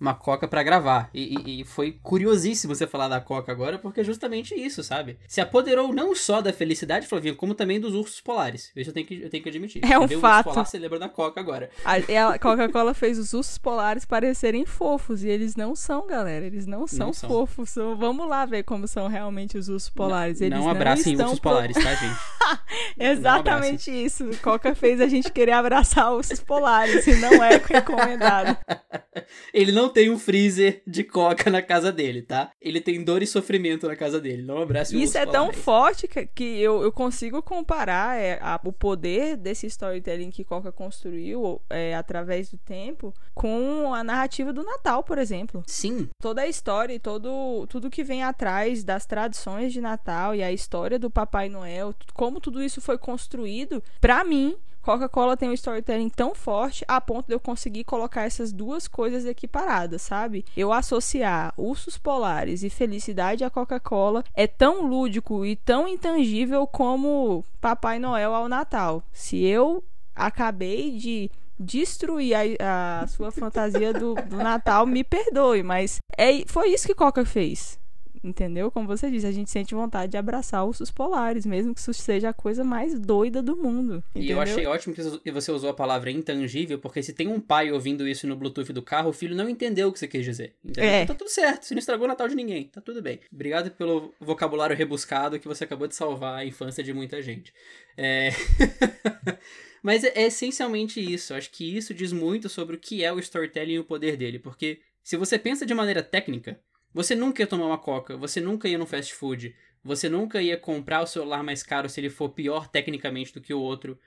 uma 0.00 0.14
Coca 0.14 0.46
para 0.46 0.62
gravar. 0.62 1.10
E, 1.12 1.38
e, 1.38 1.60
e, 1.60 1.64
foi 1.64 1.98
curiosíssimo 2.02 2.74
você 2.74 2.86
falar 2.86 3.08
da 3.08 3.20
Coca 3.20 3.50
agora, 3.50 3.78
porque 3.78 4.00
é 4.00 4.04
justamente 4.04 4.54
isso, 4.54 4.82
sabe? 4.82 5.18
Se 5.26 5.40
apoderou 5.40 5.92
não 5.92 6.14
só 6.14 6.40
da 6.40 6.52
felicidade, 6.52 7.06
Flavinha, 7.06 7.34
como 7.34 7.54
também 7.54 7.80
dos 7.80 7.94
ursos 7.94 8.20
polares. 8.20 8.70
Isso 8.76 8.90
eu 8.90 8.94
tenho 8.94 9.06
que, 9.06 9.22
eu 9.22 9.30
tenho 9.30 9.42
que 9.42 9.48
admitir. 9.48 9.82
É 9.84 9.98
um 9.98 10.08
fato. 10.20 10.50
O 10.50 10.52
polar, 10.52 10.66
você 10.66 10.78
lembra 10.78 10.98
da 10.98 11.08
Coca 11.08 11.40
agora. 11.40 11.70
A, 11.84 12.38
Coca-Cola 12.38 12.94
fez 12.94 13.18
os 13.18 13.32
ursos 13.32 13.58
polares 13.58 14.04
parecerem 14.04 14.66
fofos, 14.66 15.24
e 15.24 15.28
eles 15.28 15.56
não 15.56 15.74
são, 15.74 16.06
galera. 16.06 16.44
Eles 16.44 16.66
não 16.66 16.86
são 16.86 17.06
não 17.06 17.12
fofos. 17.12 17.70
São. 17.70 17.96
Vamos 17.96 18.28
lá 18.28 18.44
ver 18.44 18.62
como 18.62 18.86
são 18.86 19.08
realmente 19.08 19.56
os 19.56 19.68
ursos 19.68 19.90
polares. 19.90 20.40
Eles 20.40 20.58
não, 20.58 20.66
não 20.66 20.70
abracem 20.70 21.12
estão 21.12 21.26
ursos 21.26 21.40
polares, 21.40 21.76
tá, 21.76 21.94
gente? 21.94 22.16
Exatamente 22.98 23.90
um 23.90 23.94
isso. 23.94 24.30
Coca 24.42 24.74
fez 24.74 25.00
a 25.00 25.06
gente 25.06 25.30
querer 25.30 25.52
abraçar 25.52 26.12
os 26.12 26.40
polares 26.40 27.06
e 27.06 27.16
não 27.16 27.42
é 27.42 27.60
recomendado. 27.64 28.56
Ele 29.52 29.72
não 29.72 29.88
tem 29.88 30.10
um 30.10 30.18
freezer 30.18 30.82
de 30.86 31.02
coca 31.02 31.50
na 31.50 31.62
casa 31.62 31.90
dele, 31.90 32.22
tá? 32.22 32.50
Ele 32.60 32.80
tem 32.80 33.02
dor 33.02 33.22
e 33.22 33.26
sofrimento 33.26 33.86
na 33.86 33.96
casa 33.96 34.20
dele. 34.20 34.42
Não 34.42 34.62
abrace 34.62 35.00
Isso 35.00 35.16
é 35.16 35.26
tão 35.26 35.52
forte 35.52 36.06
que, 36.06 36.26
que 36.26 36.60
eu, 36.60 36.82
eu 36.82 36.92
consigo 36.92 37.42
comparar 37.42 38.18
é, 38.18 38.38
a, 38.40 38.60
o 38.62 38.72
poder 38.72 39.36
desse 39.36 39.66
storytelling 39.66 40.30
que 40.30 40.44
Coca 40.44 40.70
construiu 40.70 41.60
é, 41.70 41.94
através 41.94 42.50
do 42.50 42.58
tempo 42.58 43.14
com 43.34 43.92
a 43.94 44.04
narrativa 44.04 44.52
do 44.52 44.62
Natal, 44.62 45.02
por 45.02 45.18
exemplo. 45.18 45.62
Sim. 45.66 46.08
Toda 46.20 46.42
a 46.42 46.46
história 46.46 46.94
e 46.94 46.98
todo, 46.98 47.66
tudo 47.68 47.90
que 47.90 48.04
vem 48.04 48.22
atrás 48.22 48.84
das 48.84 49.06
tradições 49.06 49.72
de 49.72 49.80
Natal 49.80 50.34
e 50.34 50.42
a 50.42 50.52
história 50.52 50.98
do 50.98 51.10
Papai 51.10 51.48
Noel, 51.48 51.94
como 52.14 52.35
tudo 52.40 52.62
isso 52.62 52.80
foi 52.80 52.98
construído, 52.98 53.82
para 54.00 54.24
mim 54.24 54.56
Coca-Cola 54.86 55.36
tem 55.36 55.50
um 55.50 55.52
storytelling 55.52 56.08
tão 56.08 56.32
forte 56.32 56.84
a 56.86 57.00
ponto 57.00 57.26
de 57.26 57.34
eu 57.34 57.40
conseguir 57.40 57.82
colocar 57.82 58.22
essas 58.22 58.52
duas 58.52 58.86
coisas 58.86 59.24
equiparadas, 59.24 60.00
sabe? 60.00 60.44
Eu 60.56 60.72
associar 60.72 61.52
ursos 61.56 61.98
polares 61.98 62.62
e 62.62 62.70
felicidade 62.70 63.42
à 63.42 63.50
Coca-Cola 63.50 64.22
é 64.32 64.46
tão 64.46 64.86
lúdico 64.86 65.44
e 65.44 65.56
tão 65.56 65.88
intangível 65.88 66.68
como 66.68 67.44
Papai 67.60 67.98
Noel 67.98 68.32
ao 68.32 68.48
Natal. 68.48 69.02
Se 69.12 69.42
eu 69.42 69.82
acabei 70.14 70.92
de 70.92 71.32
destruir 71.58 72.36
a, 72.60 73.00
a 73.00 73.06
sua 73.08 73.32
fantasia 73.32 73.92
do, 73.92 74.14
do 74.14 74.36
Natal, 74.36 74.86
me 74.86 75.02
perdoe, 75.02 75.64
mas 75.64 75.98
é, 76.16 76.44
foi 76.46 76.68
isso 76.68 76.86
que 76.86 76.94
Coca 76.94 77.24
fez. 77.24 77.76
Entendeu? 78.22 78.70
Como 78.70 78.86
você 78.86 79.10
disse, 79.10 79.26
a 79.26 79.32
gente 79.32 79.50
sente 79.50 79.74
vontade 79.74 80.12
de 80.12 80.16
abraçar 80.16 80.66
ursos 80.66 80.90
polares, 80.90 81.46
mesmo 81.46 81.74
que 81.74 81.80
isso 81.80 81.92
seja 81.94 82.30
a 82.30 82.32
coisa 82.32 82.64
mais 82.64 82.98
doida 82.98 83.42
do 83.42 83.56
mundo. 83.56 84.02
Entendeu? 84.10 84.28
E 84.28 84.30
eu 84.30 84.40
achei 84.40 84.66
ótimo 84.66 84.94
que 84.94 85.30
você 85.30 85.52
usou 85.52 85.70
a 85.70 85.74
palavra 85.74 86.10
intangível, 86.10 86.78
porque 86.78 87.02
se 87.02 87.12
tem 87.12 87.28
um 87.28 87.40
pai 87.40 87.70
ouvindo 87.72 88.06
isso 88.06 88.26
no 88.26 88.36
Bluetooth 88.36 88.72
do 88.72 88.82
carro, 88.82 89.10
o 89.10 89.12
filho 89.12 89.34
não 89.34 89.48
entendeu 89.48 89.88
o 89.88 89.92
que 89.92 89.98
você 89.98 90.08
quis 90.08 90.24
dizer. 90.24 90.54
Entendeu? 90.64 90.90
É. 90.90 91.02
Então 91.02 91.14
tá 91.14 91.18
tudo 91.18 91.30
certo, 91.30 91.64
você 91.64 91.74
não 91.74 91.78
estragou 91.78 92.04
o 92.04 92.08
Natal 92.08 92.28
de 92.28 92.34
ninguém, 92.34 92.64
tá 92.64 92.80
tudo 92.80 93.02
bem. 93.02 93.20
Obrigado 93.32 93.70
pelo 93.70 94.14
vocabulário 94.20 94.76
rebuscado 94.76 95.38
que 95.38 95.48
você 95.48 95.64
acabou 95.64 95.86
de 95.86 95.94
salvar 95.94 96.38
a 96.38 96.44
infância 96.44 96.82
de 96.82 96.92
muita 96.92 97.22
gente. 97.22 97.52
É. 97.96 98.30
Mas 99.82 100.02
é, 100.02 100.12
é 100.16 100.26
essencialmente 100.26 101.00
isso. 101.00 101.32
Acho 101.32 101.50
que 101.50 101.76
isso 101.76 101.94
diz 101.94 102.12
muito 102.12 102.48
sobre 102.48 102.74
o 102.74 102.78
que 102.78 103.04
é 103.04 103.12
o 103.12 103.20
storytelling 103.20 103.74
e 103.74 103.78
o 103.78 103.84
poder 103.84 104.16
dele. 104.16 104.38
Porque 104.38 104.80
se 105.02 105.16
você 105.16 105.38
pensa 105.38 105.64
de 105.64 105.72
maneira 105.72 106.02
técnica, 106.02 106.58
você 106.96 107.14
nunca 107.14 107.42
ia 107.42 107.46
tomar 107.46 107.66
uma 107.66 107.76
coca, 107.76 108.16
você 108.16 108.40
nunca 108.40 108.66
ia 108.66 108.78
no 108.78 108.86
fast 108.86 109.12
food, 109.12 109.54
você 109.84 110.08
nunca 110.08 110.40
ia 110.40 110.56
comprar 110.56 111.02
o 111.02 111.06
celular 111.06 111.42
mais 111.42 111.62
caro 111.62 111.90
se 111.90 112.00
ele 112.00 112.08
for 112.08 112.30
pior 112.30 112.68
tecnicamente 112.68 113.34
do 113.34 113.40
que 113.42 113.52
o 113.52 113.60
outro. 113.60 113.98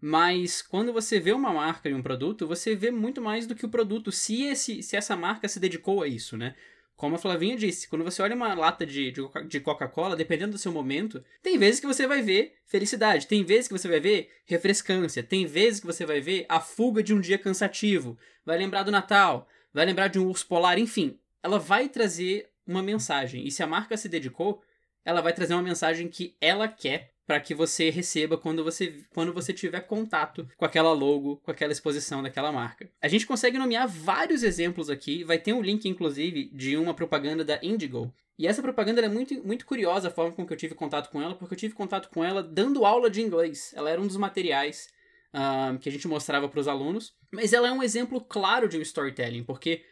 Mas 0.00 0.62
quando 0.62 0.92
você 0.92 1.18
vê 1.18 1.32
uma 1.32 1.52
marca 1.52 1.88
e 1.88 1.94
um 1.94 2.00
produto, 2.00 2.46
você 2.46 2.76
vê 2.76 2.92
muito 2.92 3.20
mais 3.20 3.48
do 3.48 3.54
que 3.56 3.66
o 3.66 3.68
produto, 3.68 4.12
se, 4.12 4.44
esse, 4.44 4.80
se 4.80 4.94
essa 4.94 5.16
marca 5.16 5.48
se 5.48 5.58
dedicou 5.58 6.04
a 6.04 6.06
isso, 6.06 6.36
né? 6.36 6.54
Como 6.94 7.16
a 7.16 7.18
Flavinha 7.18 7.56
disse, 7.56 7.88
quando 7.88 8.04
você 8.04 8.22
olha 8.22 8.36
uma 8.36 8.54
lata 8.54 8.86
de, 8.86 9.12
de 9.48 9.58
Coca-Cola, 9.58 10.14
dependendo 10.14 10.52
do 10.52 10.58
seu 10.58 10.70
momento, 10.70 11.24
tem 11.42 11.58
vezes 11.58 11.80
que 11.80 11.86
você 11.86 12.06
vai 12.06 12.22
ver 12.22 12.54
felicidade, 12.64 13.26
tem 13.26 13.42
vezes 13.42 13.66
que 13.66 13.76
você 13.76 13.88
vai 13.88 13.98
ver 13.98 14.30
refrescância, 14.44 15.20
tem 15.20 15.46
vezes 15.46 15.80
que 15.80 15.86
você 15.86 16.06
vai 16.06 16.20
ver 16.20 16.46
a 16.48 16.60
fuga 16.60 17.02
de 17.02 17.12
um 17.12 17.20
dia 17.20 17.38
cansativo, 17.38 18.16
vai 18.44 18.56
lembrar 18.56 18.84
do 18.84 18.92
Natal, 18.92 19.48
vai 19.74 19.84
lembrar 19.84 20.06
de 20.06 20.20
um 20.20 20.28
urso 20.28 20.46
polar, 20.46 20.78
enfim 20.78 21.18
ela 21.42 21.58
vai 21.58 21.88
trazer 21.88 22.48
uma 22.66 22.82
mensagem. 22.82 23.46
E 23.46 23.50
se 23.50 23.62
a 23.62 23.66
marca 23.66 23.96
se 23.96 24.08
dedicou, 24.08 24.62
ela 25.04 25.20
vai 25.20 25.32
trazer 25.32 25.54
uma 25.54 25.62
mensagem 25.62 26.08
que 26.08 26.36
ela 26.40 26.66
quer 26.66 27.12
para 27.26 27.40
que 27.40 27.54
você 27.54 27.90
receba 27.90 28.38
quando 28.38 28.62
você, 28.62 29.04
quando 29.12 29.32
você 29.32 29.52
tiver 29.52 29.80
contato 29.80 30.48
com 30.56 30.64
aquela 30.64 30.92
logo, 30.92 31.38
com 31.38 31.50
aquela 31.50 31.72
exposição 31.72 32.22
daquela 32.22 32.52
marca. 32.52 32.88
A 33.02 33.08
gente 33.08 33.26
consegue 33.26 33.58
nomear 33.58 33.88
vários 33.88 34.42
exemplos 34.42 34.88
aqui, 34.88 35.24
vai 35.24 35.38
ter 35.38 35.52
um 35.52 35.60
link, 35.60 35.88
inclusive, 35.88 36.48
de 36.52 36.76
uma 36.76 36.94
propaganda 36.94 37.44
da 37.44 37.58
Indigo. 37.62 38.14
E 38.38 38.46
essa 38.46 38.62
propaganda 38.62 39.00
é 39.00 39.08
muito, 39.08 39.34
muito 39.44 39.66
curiosa 39.66 40.08
a 40.08 40.10
forma 40.10 40.32
com 40.32 40.46
que 40.46 40.52
eu 40.52 40.56
tive 40.56 40.74
contato 40.74 41.10
com 41.10 41.20
ela, 41.20 41.34
porque 41.34 41.54
eu 41.54 41.58
tive 41.58 41.74
contato 41.74 42.10
com 42.10 42.22
ela 42.22 42.42
dando 42.42 42.84
aula 42.84 43.10
de 43.10 43.22
inglês. 43.22 43.72
Ela 43.74 43.90
era 43.90 44.00
um 44.00 44.06
dos 44.06 44.16
materiais 44.16 44.88
uh, 45.34 45.78
que 45.78 45.88
a 45.88 45.92
gente 45.92 46.06
mostrava 46.06 46.48
para 46.48 46.60
os 46.60 46.68
alunos. 46.68 47.14
Mas 47.32 47.52
ela 47.52 47.66
é 47.66 47.72
um 47.72 47.82
exemplo 47.82 48.20
claro 48.20 48.68
de 48.68 48.76
um 48.76 48.82
storytelling, 48.82 49.42
porque 49.42 49.82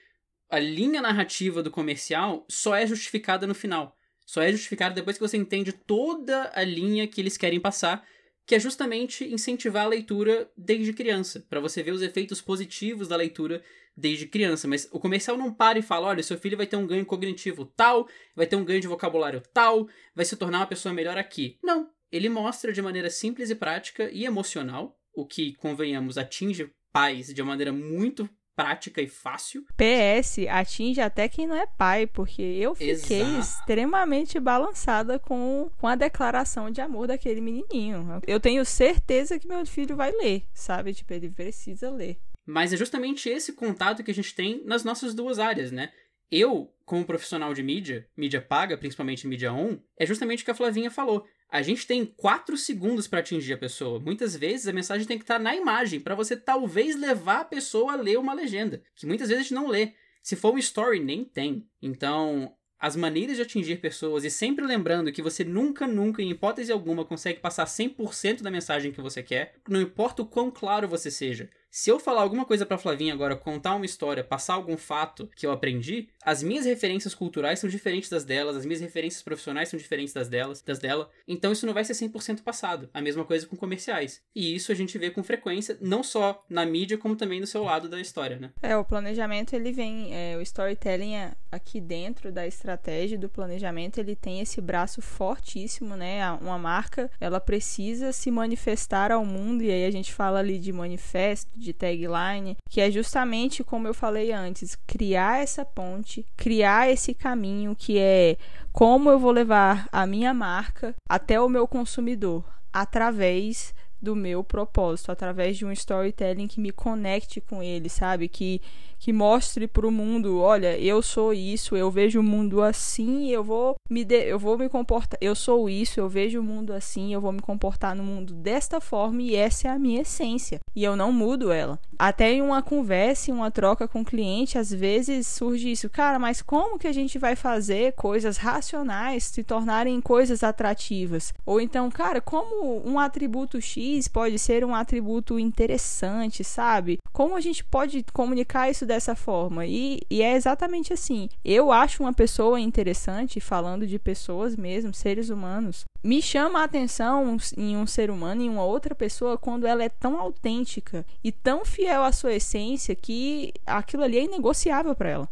a 0.48 0.58
linha 0.58 1.00
narrativa 1.00 1.62
do 1.62 1.70
comercial 1.70 2.44
só 2.48 2.74
é 2.74 2.86
justificada 2.86 3.46
no 3.46 3.54
final. 3.54 3.96
Só 4.26 4.42
é 4.42 4.50
justificada 4.50 4.94
depois 4.94 5.16
que 5.16 5.26
você 5.26 5.36
entende 5.36 5.72
toda 5.72 6.50
a 6.54 6.62
linha 6.64 7.06
que 7.06 7.20
eles 7.20 7.36
querem 7.36 7.60
passar, 7.60 8.06
que 8.46 8.54
é 8.54 8.60
justamente 8.60 9.24
incentivar 9.24 9.84
a 9.84 9.88
leitura 9.88 10.50
desde 10.56 10.92
criança, 10.92 11.44
para 11.48 11.60
você 11.60 11.82
ver 11.82 11.92
os 11.92 12.02
efeitos 12.02 12.40
positivos 12.40 13.08
da 13.08 13.16
leitura 13.16 13.62
desde 13.96 14.26
criança. 14.26 14.68
Mas 14.68 14.88
o 14.90 14.98
comercial 14.98 15.36
não 15.36 15.52
para 15.52 15.78
e 15.78 15.82
fala: 15.82 16.08
olha, 16.08 16.22
seu 16.22 16.38
filho 16.38 16.56
vai 16.56 16.66
ter 16.66 16.76
um 16.76 16.86
ganho 16.86 17.06
cognitivo 17.06 17.64
tal, 17.64 18.08
vai 18.34 18.46
ter 18.46 18.56
um 18.56 18.64
ganho 18.64 18.80
de 18.80 18.88
vocabulário 18.88 19.42
tal, 19.52 19.88
vai 20.14 20.24
se 20.24 20.36
tornar 20.36 20.60
uma 20.60 20.66
pessoa 20.66 20.94
melhor 20.94 21.16
aqui. 21.16 21.58
Não. 21.62 21.90
Ele 22.12 22.28
mostra 22.28 22.72
de 22.72 22.80
maneira 22.80 23.10
simples 23.10 23.50
e 23.50 23.56
prática 23.56 24.08
e 24.12 24.24
emocional, 24.24 24.96
o 25.12 25.26
que, 25.26 25.54
convenhamos, 25.54 26.16
atinge 26.16 26.70
pais 26.92 27.34
de 27.34 27.42
uma 27.42 27.48
maneira 27.48 27.72
muito 27.72 28.28
prática 28.54 29.00
e 29.02 29.08
fácil. 29.08 29.64
PS 29.76 30.38
atinge 30.48 31.00
até 31.00 31.28
quem 31.28 31.46
não 31.46 31.56
é 31.56 31.66
pai, 31.66 32.06
porque 32.06 32.42
eu 32.42 32.74
fiquei 32.74 33.20
Exato. 33.20 33.40
extremamente 33.40 34.38
balançada 34.40 35.18
com, 35.18 35.70
com 35.78 35.86
a 35.86 35.94
declaração 35.94 36.70
de 36.70 36.80
amor 36.80 37.06
daquele 37.08 37.40
menininho. 37.40 38.20
Eu 38.26 38.40
tenho 38.40 38.64
certeza 38.64 39.38
que 39.38 39.48
meu 39.48 39.64
filho 39.66 39.96
vai 39.96 40.12
ler, 40.12 40.44
sabe? 40.52 40.94
Tipo, 40.94 41.12
ele 41.12 41.30
precisa 41.30 41.90
ler. 41.90 42.18
Mas 42.46 42.72
é 42.72 42.76
justamente 42.76 43.28
esse 43.28 43.52
contato 43.54 44.02
que 44.04 44.10
a 44.10 44.14
gente 44.14 44.34
tem 44.34 44.62
nas 44.64 44.84
nossas 44.84 45.14
duas 45.14 45.38
áreas, 45.38 45.72
né? 45.72 45.90
Eu, 46.30 46.72
como 46.84 47.04
profissional 47.04 47.54
de 47.54 47.62
mídia, 47.62 48.08
mídia 48.16 48.40
paga, 48.40 48.76
principalmente 48.76 49.26
mídia 49.26 49.52
on, 49.52 49.78
é 49.96 50.04
justamente 50.04 50.42
o 50.42 50.44
que 50.44 50.50
a 50.50 50.54
Flavinha 50.54 50.90
falou 50.90 51.26
a 51.50 51.62
gente 51.62 51.86
tem 51.86 52.04
4 52.04 52.56
segundos 52.56 53.06
para 53.06 53.20
atingir 53.20 53.52
a 53.52 53.58
pessoa. 53.58 54.00
Muitas 54.00 54.36
vezes 54.36 54.66
a 54.66 54.72
mensagem 54.72 55.06
tem 55.06 55.18
que 55.18 55.24
estar 55.24 55.36
tá 55.36 55.42
na 55.42 55.54
imagem 55.54 56.00
para 56.00 56.14
você 56.14 56.36
talvez 56.36 56.96
levar 56.96 57.40
a 57.40 57.44
pessoa 57.44 57.92
a 57.92 57.96
ler 57.96 58.18
uma 58.18 58.34
legenda, 58.34 58.82
que 58.94 59.06
muitas 59.06 59.28
vezes 59.28 59.40
a 59.40 59.42
gente 59.44 59.54
não 59.54 59.68
lê. 59.68 59.92
Se 60.22 60.36
for 60.36 60.54
um 60.54 60.58
story, 60.58 61.00
nem 61.00 61.24
tem. 61.24 61.68
Então, 61.82 62.54
as 62.78 62.96
maneiras 62.96 63.36
de 63.36 63.42
atingir 63.42 63.76
pessoas 63.76 64.24
e 64.24 64.30
sempre 64.30 64.66
lembrando 64.66 65.12
que 65.12 65.22
você 65.22 65.44
nunca, 65.44 65.86
nunca, 65.86 66.20
em 66.22 66.30
hipótese 66.30 66.72
alguma, 66.72 67.04
consegue 67.04 67.40
passar 67.40 67.64
100% 67.64 68.42
da 68.42 68.50
mensagem 68.50 68.92
que 68.92 69.00
você 69.00 69.22
quer, 69.22 69.54
não 69.68 69.80
importa 69.80 70.22
o 70.22 70.26
quão 70.26 70.50
claro 70.50 70.88
você 70.88 71.10
seja. 71.10 71.48
Se 71.76 71.90
eu 71.90 71.98
falar 71.98 72.22
alguma 72.22 72.44
coisa 72.44 72.64
pra 72.64 72.78
Flavinha 72.78 73.12
agora, 73.12 73.34
contar 73.34 73.74
uma 73.74 73.84
história, 73.84 74.22
passar 74.22 74.54
algum 74.54 74.76
fato 74.76 75.28
que 75.34 75.44
eu 75.44 75.50
aprendi, 75.50 76.08
as 76.24 76.40
minhas 76.40 76.64
referências 76.64 77.16
culturais 77.16 77.58
são 77.58 77.68
diferentes 77.68 78.08
das 78.08 78.24
delas, 78.24 78.56
as 78.56 78.64
minhas 78.64 78.80
referências 78.80 79.24
profissionais 79.24 79.70
são 79.70 79.76
diferentes 79.76 80.14
das 80.14 80.28
delas, 80.28 80.62
das 80.62 80.78
dela. 80.78 81.10
Então 81.26 81.50
isso 81.50 81.66
não 81.66 81.74
vai 81.74 81.82
ser 81.82 81.94
100% 81.94 82.42
passado. 82.42 82.88
A 82.94 83.00
mesma 83.00 83.24
coisa 83.24 83.44
com 83.48 83.56
comerciais. 83.56 84.22
E 84.32 84.54
isso 84.54 84.70
a 84.70 84.74
gente 84.76 84.96
vê 84.96 85.10
com 85.10 85.24
frequência, 85.24 85.76
não 85.80 86.04
só 86.04 86.44
na 86.48 86.64
mídia, 86.64 86.96
como 86.96 87.16
também 87.16 87.40
no 87.40 87.46
seu 87.46 87.64
lado 87.64 87.88
da 87.88 88.00
história, 88.00 88.38
né? 88.38 88.52
É, 88.62 88.76
o 88.76 88.84
planejamento 88.84 89.52
ele 89.56 89.72
vem, 89.72 90.14
é, 90.14 90.36
o 90.36 90.42
storytelling 90.42 91.16
é 91.16 91.32
aqui 91.50 91.80
dentro 91.80 92.30
da 92.30 92.46
estratégia 92.46 93.18
do 93.18 93.28
planejamento, 93.28 93.98
ele 93.98 94.14
tem 94.14 94.40
esse 94.40 94.60
braço 94.60 95.02
fortíssimo, 95.02 95.96
né? 95.96 96.30
Uma 96.40 96.56
marca, 96.56 97.10
ela 97.20 97.40
precisa 97.40 98.12
se 98.12 98.30
manifestar 98.30 99.10
ao 99.10 99.26
mundo 99.26 99.64
e 99.64 99.72
aí 99.72 99.84
a 99.84 99.90
gente 99.90 100.14
fala 100.14 100.38
ali 100.38 100.60
de 100.60 100.72
manifesto, 100.72 101.50
de 101.64 101.72
tagline, 101.72 102.56
que 102.70 102.80
é 102.80 102.90
justamente 102.90 103.64
como 103.64 103.88
eu 103.88 103.94
falei 103.94 104.30
antes, 104.30 104.76
criar 104.86 105.42
essa 105.42 105.64
ponte, 105.64 106.24
criar 106.36 106.90
esse 106.90 107.14
caminho 107.14 107.74
que 107.74 107.98
é 107.98 108.36
como 108.72 109.10
eu 109.10 109.18
vou 109.18 109.30
levar 109.30 109.88
a 109.90 110.06
minha 110.06 110.34
marca 110.34 110.94
até 111.08 111.40
o 111.40 111.48
meu 111.48 111.66
consumidor 111.66 112.44
através 112.72 113.72
do 114.04 114.14
meu 114.14 114.44
propósito, 114.44 115.10
através 115.10 115.56
de 115.56 115.64
um 115.64 115.72
storytelling 115.72 116.46
que 116.46 116.60
me 116.60 116.70
conecte 116.70 117.40
com 117.40 117.62
ele, 117.62 117.88
sabe? 117.88 118.28
Que 118.28 118.60
que 119.04 119.12
mostre 119.12 119.68
para 119.68 119.86
o 119.86 119.90
mundo, 119.90 120.40
olha, 120.40 120.78
eu 120.78 121.02
sou 121.02 121.34
isso, 121.34 121.76
eu 121.76 121.90
vejo 121.90 122.20
o 122.20 122.22
mundo 122.22 122.62
assim, 122.62 123.28
eu 123.28 123.44
vou 123.44 123.74
me 123.90 124.02
de, 124.02 124.24
eu 124.24 124.38
vou 124.38 124.56
me 124.56 124.66
comportar, 124.66 125.18
eu 125.20 125.34
sou 125.34 125.68
isso, 125.68 126.00
eu 126.00 126.08
vejo 126.08 126.40
o 126.40 126.42
mundo 126.42 126.72
assim, 126.72 127.12
eu 127.12 127.20
vou 127.20 127.30
me 127.30 127.40
comportar 127.40 127.94
no 127.94 128.02
mundo 128.02 128.32
desta 128.32 128.80
forma 128.80 129.20
e 129.20 129.36
essa 129.36 129.68
é 129.68 129.70
a 129.70 129.78
minha 129.78 130.00
essência 130.00 130.58
e 130.74 130.82
eu 130.82 130.96
não 130.96 131.12
mudo 131.12 131.52
ela. 131.52 131.78
Até 131.98 132.32
em 132.32 132.40
uma 132.40 132.62
conversa, 132.62 133.30
em 133.30 133.34
uma 133.34 133.50
troca 133.50 133.86
com 133.86 134.00
o 134.00 134.04
cliente, 134.06 134.56
às 134.56 134.72
vezes 134.72 135.26
surge 135.26 135.70
isso, 135.70 135.90
cara, 135.90 136.18
mas 136.18 136.40
como 136.40 136.78
que 136.78 136.88
a 136.88 136.92
gente 136.92 137.18
vai 137.18 137.36
fazer 137.36 137.92
coisas 137.92 138.38
racionais 138.38 139.24
se 139.24 139.44
tornarem 139.44 140.00
coisas 140.00 140.42
atrativas? 140.42 141.34
Ou 141.44 141.60
então, 141.60 141.90
cara, 141.90 142.22
como 142.22 142.80
um 142.88 142.98
atributo 142.98 143.60
X 143.60 143.93
pode 144.08 144.38
ser 144.38 144.64
um 144.64 144.74
atributo 144.74 145.38
interessante, 145.38 146.42
sabe? 146.42 146.98
Como 147.12 147.36
a 147.36 147.40
gente 147.40 147.64
pode 147.64 148.04
comunicar 148.12 148.70
isso 148.70 148.84
dessa 148.84 149.14
forma. 149.14 149.66
E, 149.66 150.00
e 150.10 150.22
é 150.22 150.34
exatamente 150.34 150.92
assim. 150.92 151.28
Eu 151.44 151.70
acho 151.72 152.02
uma 152.02 152.12
pessoa 152.12 152.60
interessante, 152.60 153.40
falando 153.40 153.86
de 153.86 153.98
pessoas 153.98 154.56
mesmo, 154.56 154.92
seres 154.92 155.30
humanos. 155.30 155.84
Me 156.02 156.20
chama 156.20 156.60
a 156.60 156.64
atenção 156.64 157.36
em 157.56 157.76
um 157.76 157.86
ser 157.86 158.10
humano, 158.10 158.42
em 158.42 158.50
uma 158.50 158.64
outra 158.64 158.94
pessoa, 158.94 159.38
quando 159.38 159.66
ela 159.66 159.82
é 159.82 159.88
tão 159.88 160.18
autêntica 160.18 161.04
e 161.22 161.32
tão 161.32 161.64
fiel 161.64 162.02
à 162.02 162.12
sua 162.12 162.34
essência 162.34 162.94
que 162.94 163.52
aquilo 163.66 164.02
ali 164.02 164.18
é 164.18 164.24
inegociável 164.24 164.94
para 164.94 165.08
ela. 165.08 165.28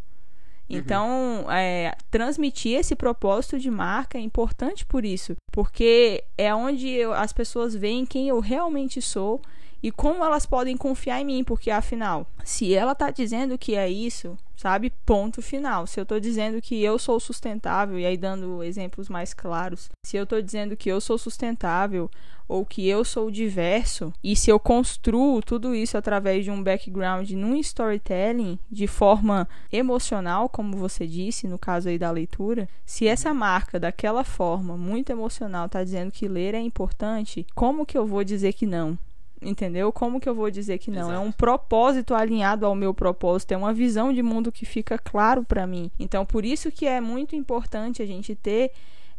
Uhum. 0.69 0.77
Então, 0.79 1.47
é, 1.51 1.95
transmitir 2.11 2.79
esse 2.79 2.95
propósito 2.95 3.59
de 3.59 3.71
marca 3.71 4.19
é 4.19 4.21
importante 4.21 4.87
por 4.87 5.05
isso, 5.05 5.37
porque 5.53 6.25
é 6.39 6.55
onde 6.55 6.89
eu, 6.89 7.13
as 7.13 7.33
pessoas 7.33 7.75
veem 7.75 8.07
quem 8.07 8.29
eu 8.29 8.41
realmente 8.41 9.03
sou 9.03 9.41
e 9.83 9.91
como 9.91 10.25
elas 10.25 10.47
podem 10.47 10.77
confiar 10.77 11.21
em 11.21 11.25
mim, 11.25 11.45
porque 11.45 11.71
afinal, 11.71 12.27
se 12.45 12.73
ela 12.75 12.93
está 12.93 13.11
dizendo 13.11 13.59
que 13.59 13.75
é 13.75 13.91
isso, 13.91 14.39
sabe? 14.63 14.93
Ponto 15.05 15.43
final. 15.43 15.89
Se 15.89 15.99
eu 15.99 16.03
estou 16.03 16.21
dizendo 16.21 16.63
que 16.63 16.81
eu 16.81 16.99
sou 16.99 17.19
sustentável, 17.19 17.99
e 17.99 18.07
aí 18.07 18.17
dando 18.17 18.63
exemplos 18.63 19.09
mais 19.09 19.35
claros, 19.35 19.91
se 20.05 20.17
eu 20.17 20.23
estou 20.23 20.41
dizendo 20.41 20.77
que 20.77 20.89
eu 20.89 21.01
sou 21.01 21.19
sustentável 21.19 22.09
ou 22.47 22.65
que 22.65 22.87
eu 22.87 23.05
sou 23.05 23.31
diverso, 23.31 24.13
e 24.23 24.37
se 24.37 24.51
eu 24.51 24.61
construo 24.61 25.41
tudo 25.43 25.75
isso 25.75 25.97
através 25.97 26.45
de 26.45 26.51
um 26.51 26.63
background 26.63 27.31
num 27.31 27.57
storytelling 27.57 28.59
de 28.71 28.87
forma 28.87 29.49
emocional, 29.73 30.49
como 30.49 30.77
você 30.77 31.07
disse, 31.07 31.49
no 31.49 31.59
caso 31.59 31.89
aí 31.89 31.99
da 31.99 32.11
leitura, 32.11 32.69
se 32.85 33.09
essa 33.09 33.33
marca 33.33 33.81
daquela 33.81 34.23
forma 34.23 34.77
muito 34.77 35.11
emocional 35.11 35.67
está 35.67 35.83
dizendo 35.83 36.13
que 36.13 36.29
ler 36.29 36.55
é 36.55 36.61
importante, 36.61 37.47
como 37.55 37.87
que 37.87 37.97
eu 37.97 38.07
vou 38.07 38.23
dizer 38.23 38.53
que 38.53 38.67
não? 38.67 38.99
Entendeu? 39.43 39.93
Como 39.93 40.21
que 40.21 40.29
eu 40.29 40.35
vou 40.35 40.51
dizer 40.51 40.79
que 40.79 40.91
não? 40.91 41.09
Exato. 41.09 41.15
É 41.15 41.19
um 41.19 41.33
propósito 41.33 42.15
alinhado 42.15 42.65
ao 42.65 42.75
meu 42.75 42.95
propósito, 42.95 43.53
é 43.53 43.57
uma 43.57 43.75
visão 43.75 44.13
de 44.13 44.23
mundo 44.23 44.53
que 44.53 44.65
fica 44.65 44.97
claro 44.97 45.45
para 45.45 45.67
mim. 45.67 45.91
Então, 45.99 46.25
por 46.25 46.45
isso 46.45 46.71
que 46.71 46.87
é 46.87 47.01
muito 47.01 47.35
importante 47.35 48.03
a 48.03 48.07
gente 48.07 48.35
ter 48.35 48.71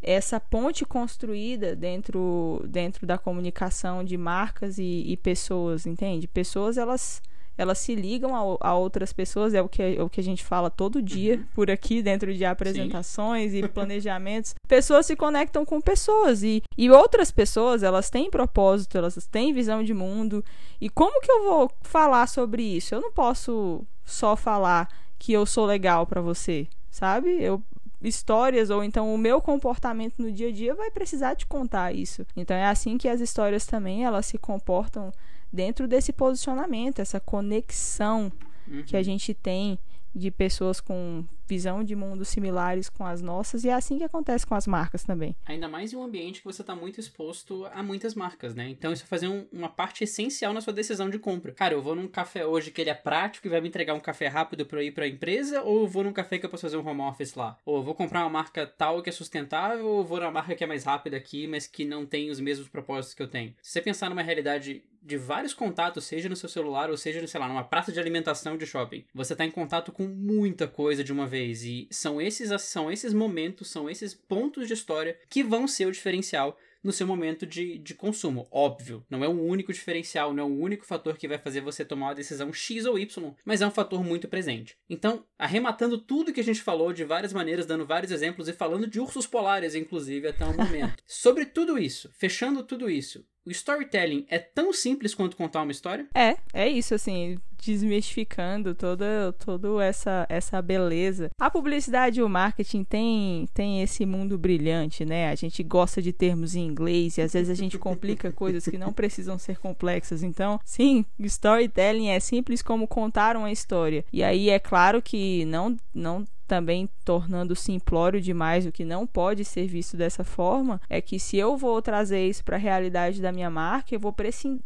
essa 0.02 0.40
ponte 0.40 0.86
construída 0.86 1.76
dentro, 1.76 2.64
dentro 2.68 3.08
da 3.08 3.18
comunicação 3.18 4.04
de 4.04 4.18
marcas 4.18 4.78
e, 4.78 5.04
e 5.08 5.16
pessoas, 5.18 5.86
entende? 5.86 6.28
Pessoas, 6.28 6.78
elas 6.78 7.22
elas 7.58 7.78
se 7.78 7.96
ligam 7.96 8.36
a, 8.36 8.70
a, 8.70 8.76
outras 8.76 9.14
pessoas, 9.14 9.54
é 9.54 9.62
o 9.62 9.70
que, 9.70 9.82
é 9.82 10.02
o 10.02 10.10
que 10.10 10.20
a 10.20 10.24
gente 10.24 10.44
fala 10.44 10.70
todo 10.70 11.02
dia 11.02 11.36
uhum. 11.36 11.46
por 11.54 11.72
aqui, 11.72 12.02
dentro 12.02 12.34
de 12.34 12.44
apresentações 12.44 13.52
Sim. 13.52 13.60
e 13.60 13.68
planejamentos. 13.68 14.56
pessoas 14.68 15.06
se 15.06 15.16
conectam 15.16 15.64
com 15.66 15.80
pessoas 15.80 16.44
e, 16.44 16.64
e 16.78 16.90
outras 16.90 17.32
pessoas, 17.32 17.84
elas 17.84 18.10
têm 18.10 18.30
propósito, 18.30 18.98
elas 18.98 19.16
têm 19.32 19.54
visão 19.54 19.84
de 19.84 19.94
mundo. 19.94 20.44
E 20.82 20.90
como 20.90 21.22
que 21.22 21.32
eu 21.32 21.44
vou 21.44 21.72
falar 21.82 22.28
sobre 22.28 22.64
isso? 22.64 22.96
Eu 22.96 23.02
não 23.02 23.12
posso 23.12 23.86
só 24.04 24.36
falar 24.36 24.88
que 25.20 25.32
eu 25.32 25.46
sou 25.46 25.66
legal 25.66 26.06
para 26.06 26.22
você, 26.22 26.68
sabe? 26.90 27.42
Eu 27.42 27.62
histórias 28.04 28.70
ou 28.70 28.84
então 28.84 29.14
o 29.14 29.18
meu 29.18 29.42
comportamento 29.42 30.16
no 30.20 30.32
dia 30.32 30.50
a 30.50 30.52
dia 30.52 30.76
vai 30.76 30.92
precisar 30.92 31.36
te 31.36 31.46
contar 31.46 31.94
isso. 31.94 32.26
Então 32.36 32.56
é 32.56 32.66
assim 32.66 32.98
que 32.98 33.08
as 33.08 33.22
histórias 33.22 33.66
também 33.66 34.04
elas 34.04 34.26
se 34.26 34.38
comportam 34.38 35.12
dentro 35.54 35.88
desse 35.88 36.12
posicionamento, 36.12 37.00
essa 37.00 37.20
conexão 37.20 38.32
uhum. 38.68 38.82
que 38.84 38.98
a 38.98 39.04
gente 39.04 39.36
tem 39.36 39.78
de 40.14 40.32
pessoas 40.32 40.82
com 40.82 41.24
visão 41.54 41.84
de 41.84 41.96
mundo 41.96 42.26
similares 42.26 42.90
com 42.90 43.06
as 43.06 43.22
nossas, 43.22 43.64
e 43.64 43.70
é 43.70 43.74
assim 43.74 44.00
que 44.00 44.04
acontece 44.04 44.44
com 44.46 44.56
as 44.56 44.66
marcas 44.66 45.04
também. 45.04 45.36
Ainda 45.46 45.68
mais 45.68 45.94
em 45.94 45.96
um 45.96 46.04
ambiente 46.04 46.40
que 46.40 46.46
você 46.46 46.62
está 46.62 46.76
muito 46.76 47.00
exposto 47.00 47.68
a 47.72 47.84
muitas 47.84 48.16
marcas, 48.16 48.56
né? 48.56 48.70
Então 48.70 48.92
isso 48.92 49.04
vai 49.04 49.10
fazer 49.10 49.28
um, 49.28 49.46
uma 49.52 49.70
parte 49.70 50.04
essencial 50.04 50.52
na 50.52 50.62
sua 50.62 50.74
decisão 50.74 51.12
de 51.12 51.20
compra. 51.20 51.52
Cara, 51.52 51.76
eu 51.76 51.82
vou 51.82 51.94
num 51.94 52.08
café 52.08 52.44
hoje 52.44 52.72
que 52.72 52.82
ele 52.82 52.90
é 52.90 52.96
prático 52.96 53.46
e 53.46 53.52
vai 53.52 53.62
me 53.62 53.68
entregar 53.68 53.94
um 53.94 54.00
café 54.00 54.28
rápido 54.28 54.66
para 54.66 54.84
ir 54.84 54.92
para 54.92 55.06
a 55.06 55.08
empresa, 55.08 55.62
ou 55.62 55.82
eu 55.82 55.88
vou 55.88 56.04
num 56.04 56.12
café 56.12 56.40
que 56.40 56.46
eu 56.46 56.50
posso 56.50 56.62
fazer 56.62 56.78
um 56.78 56.88
home 56.88 57.02
office 57.02 57.36
lá? 57.36 57.56
Ou 57.64 57.78
eu 57.78 57.84
vou 57.84 57.94
comprar 57.94 58.22
uma 58.22 58.30
marca 58.30 58.66
tal 58.66 59.04
que 59.04 59.10
é 59.10 59.14
sustentável, 59.14 59.86
ou 59.86 60.00
eu 60.00 60.04
vou 60.04 60.20
na 60.20 60.32
marca 60.32 60.56
que 60.56 60.64
é 60.64 60.68
mais 60.68 60.84
rápida 60.84 61.16
aqui, 61.18 61.46
mas 61.46 61.68
que 61.68 61.86
não 61.86 62.04
tem 62.04 62.32
os 62.32 62.40
mesmos 62.40 62.68
propósitos 62.68 63.14
que 63.14 63.22
eu 63.22 63.28
tenho? 63.28 63.54
Se 63.62 63.74
você 63.74 63.82
pensar 63.82 64.10
numa 64.10 64.24
realidade 64.24 64.84
de 65.04 65.18
vários 65.18 65.54
contatos, 65.54 66.06
seja 66.06 66.30
no 66.30 66.36
seu 66.36 66.48
celular 66.48 66.90
ou 66.90 66.98
seja, 66.98 67.26
sei 67.28 67.40
lá, 67.40 67.48
numa 67.48 67.64
praça 67.64 67.92
de 67.92 68.00
alimentação 68.00 68.58
de 68.58 68.66
shopping. 68.66 69.04
Você 69.14 69.34
está 69.34 69.44
em 69.46 69.52
contato 69.52 69.92
com 69.92 70.08
muita 70.08 70.68
coisa 70.68 71.04
de 71.04 71.12
uma 71.12 71.28
vez 71.28 71.43
e 71.52 71.88
são 71.92 72.22
esses 72.22 72.50
são 72.62 72.92
esses 72.92 73.14
momentos, 73.14 73.70
são 73.70 73.90
esses 73.90 74.14
pontos 74.14 74.68
de 74.68 74.74
história 74.74 75.18
que 75.30 75.44
vão 75.44 75.68
ser 75.68 75.86
o 75.86 75.92
diferencial 75.92 76.58
no 76.84 76.92
seu 76.92 77.08
momento 77.08 77.46
de, 77.46 77.78
de 77.78 77.96
consumo. 77.96 78.48
Óbvio, 78.52 79.06
não 79.10 79.24
é 79.24 79.28
o 79.28 79.42
único 79.42 79.72
diferencial, 79.72 80.34
não 80.34 80.44
é 80.44 80.46
o 80.46 80.60
único 80.60 80.86
fator 80.86 81.18
que 81.18 81.28
vai 81.28 81.38
fazer 81.38 81.62
você 81.62 81.86
tomar 81.86 82.08
uma 82.08 82.16
decisão 82.16 82.52
X 82.52 82.86
ou 82.86 83.00
Y, 83.00 83.34
mas 83.46 83.62
é 83.62 83.68
um 83.68 83.72
fator 83.72 84.04
muito 84.04 84.28
presente. 84.28 84.78
Então, 84.90 85.26
arrematando 85.40 85.98
tudo 85.98 86.34
que 86.34 86.42
a 86.42 86.44
gente 86.44 86.62
falou 86.62 86.92
de 86.92 87.06
várias 87.06 87.32
maneiras, 87.32 87.66
dando 87.66 87.86
vários 87.86 88.12
exemplos 88.12 88.50
e 88.50 88.54
falando 88.54 88.86
de 88.86 89.00
ursos 89.00 89.26
polares, 89.26 89.76
inclusive, 89.76 90.28
até 90.28 90.46
o 90.46 90.56
momento. 90.56 91.02
Sobre 91.08 91.46
tudo 91.46 91.78
isso, 91.78 92.10
fechando 92.14 92.64
tudo 92.64 92.90
isso, 92.90 93.26
o 93.46 93.52
storytelling 93.52 94.26
é 94.30 94.40
tão 94.40 94.72
simples 94.72 95.14
quanto 95.14 95.36
contar 95.36 95.62
uma 95.62 95.72
história? 95.72 96.08
É, 96.14 96.38
é 96.54 96.68
isso, 96.68 96.96
assim, 96.96 97.38
desmistificando 97.64 98.76
toda, 98.76 99.34
toda 99.34 99.84
essa, 99.84 100.26
essa 100.30 100.62
beleza. 100.62 101.30
A 101.40 101.50
publicidade 101.50 102.20
e 102.20 102.24
o 102.24 102.30
marketing 102.30 102.84
tem, 102.84 103.48
tem 103.54 103.82
esse 103.82 104.06
mundo 104.06 104.38
brilhante, 104.38 105.06
né? 105.06 105.30
A 105.30 105.36
gente 105.36 105.64
gosta 105.64 106.02
de 106.02 106.12
termos 106.12 106.56
em 106.56 106.66
inglês 106.66 107.18
e 107.18 107.22
às 107.22 107.34
vezes 107.34 107.50
a 107.50 107.56
gente 107.56 107.78
complica 107.78 108.32
coisas 108.34 108.66
que 108.66 108.78
não 108.78 108.94
precisam 108.94 109.38
ser 109.38 109.58
complexas. 109.58 110.24
Então, 110.24 110.60
sim, 110.64 111.06
storytelling 111.20 112.10
é 112.10 112.20
simples 112.20 112.62
como 112.62 112.88
contar 112.88 113.36
uma 113.36 113.52
história. 113.52 114.06
E 114.12 114.24
aí 114.24 114.50
é 114.50 114.60
claro 114.60 115.02
que 115.02 115.46
não, 115.46 115.76
não 115.94 116.26
também 116.48 116.90
tornando 117.04 117.56
simplório 117.56 118.22
demais, 118.22 118.66
o 118.66 118.72
que 118.72 118.86
não 118.86 119.06
pode 119.06 119.46
ser 119.46 119.68
visto 119.68 119.98
dessa 119.98 120.24
forma, 120.24 120.82
é 120.90 121.02
que 121.02 121.20
se 121.20 121.38
eu 121.38 121.58
vou 121.58 121.82
trazer 121.82 122.28
isso 122.28 122.44
para 122.44 122.56
a 122.56 122.60
realidade 122.60 123.22
da 123.22 123.32
minha 123.32 123.50
marca, 123.50 123.94
eu 123.94 124.00
vou, 124.00 124.16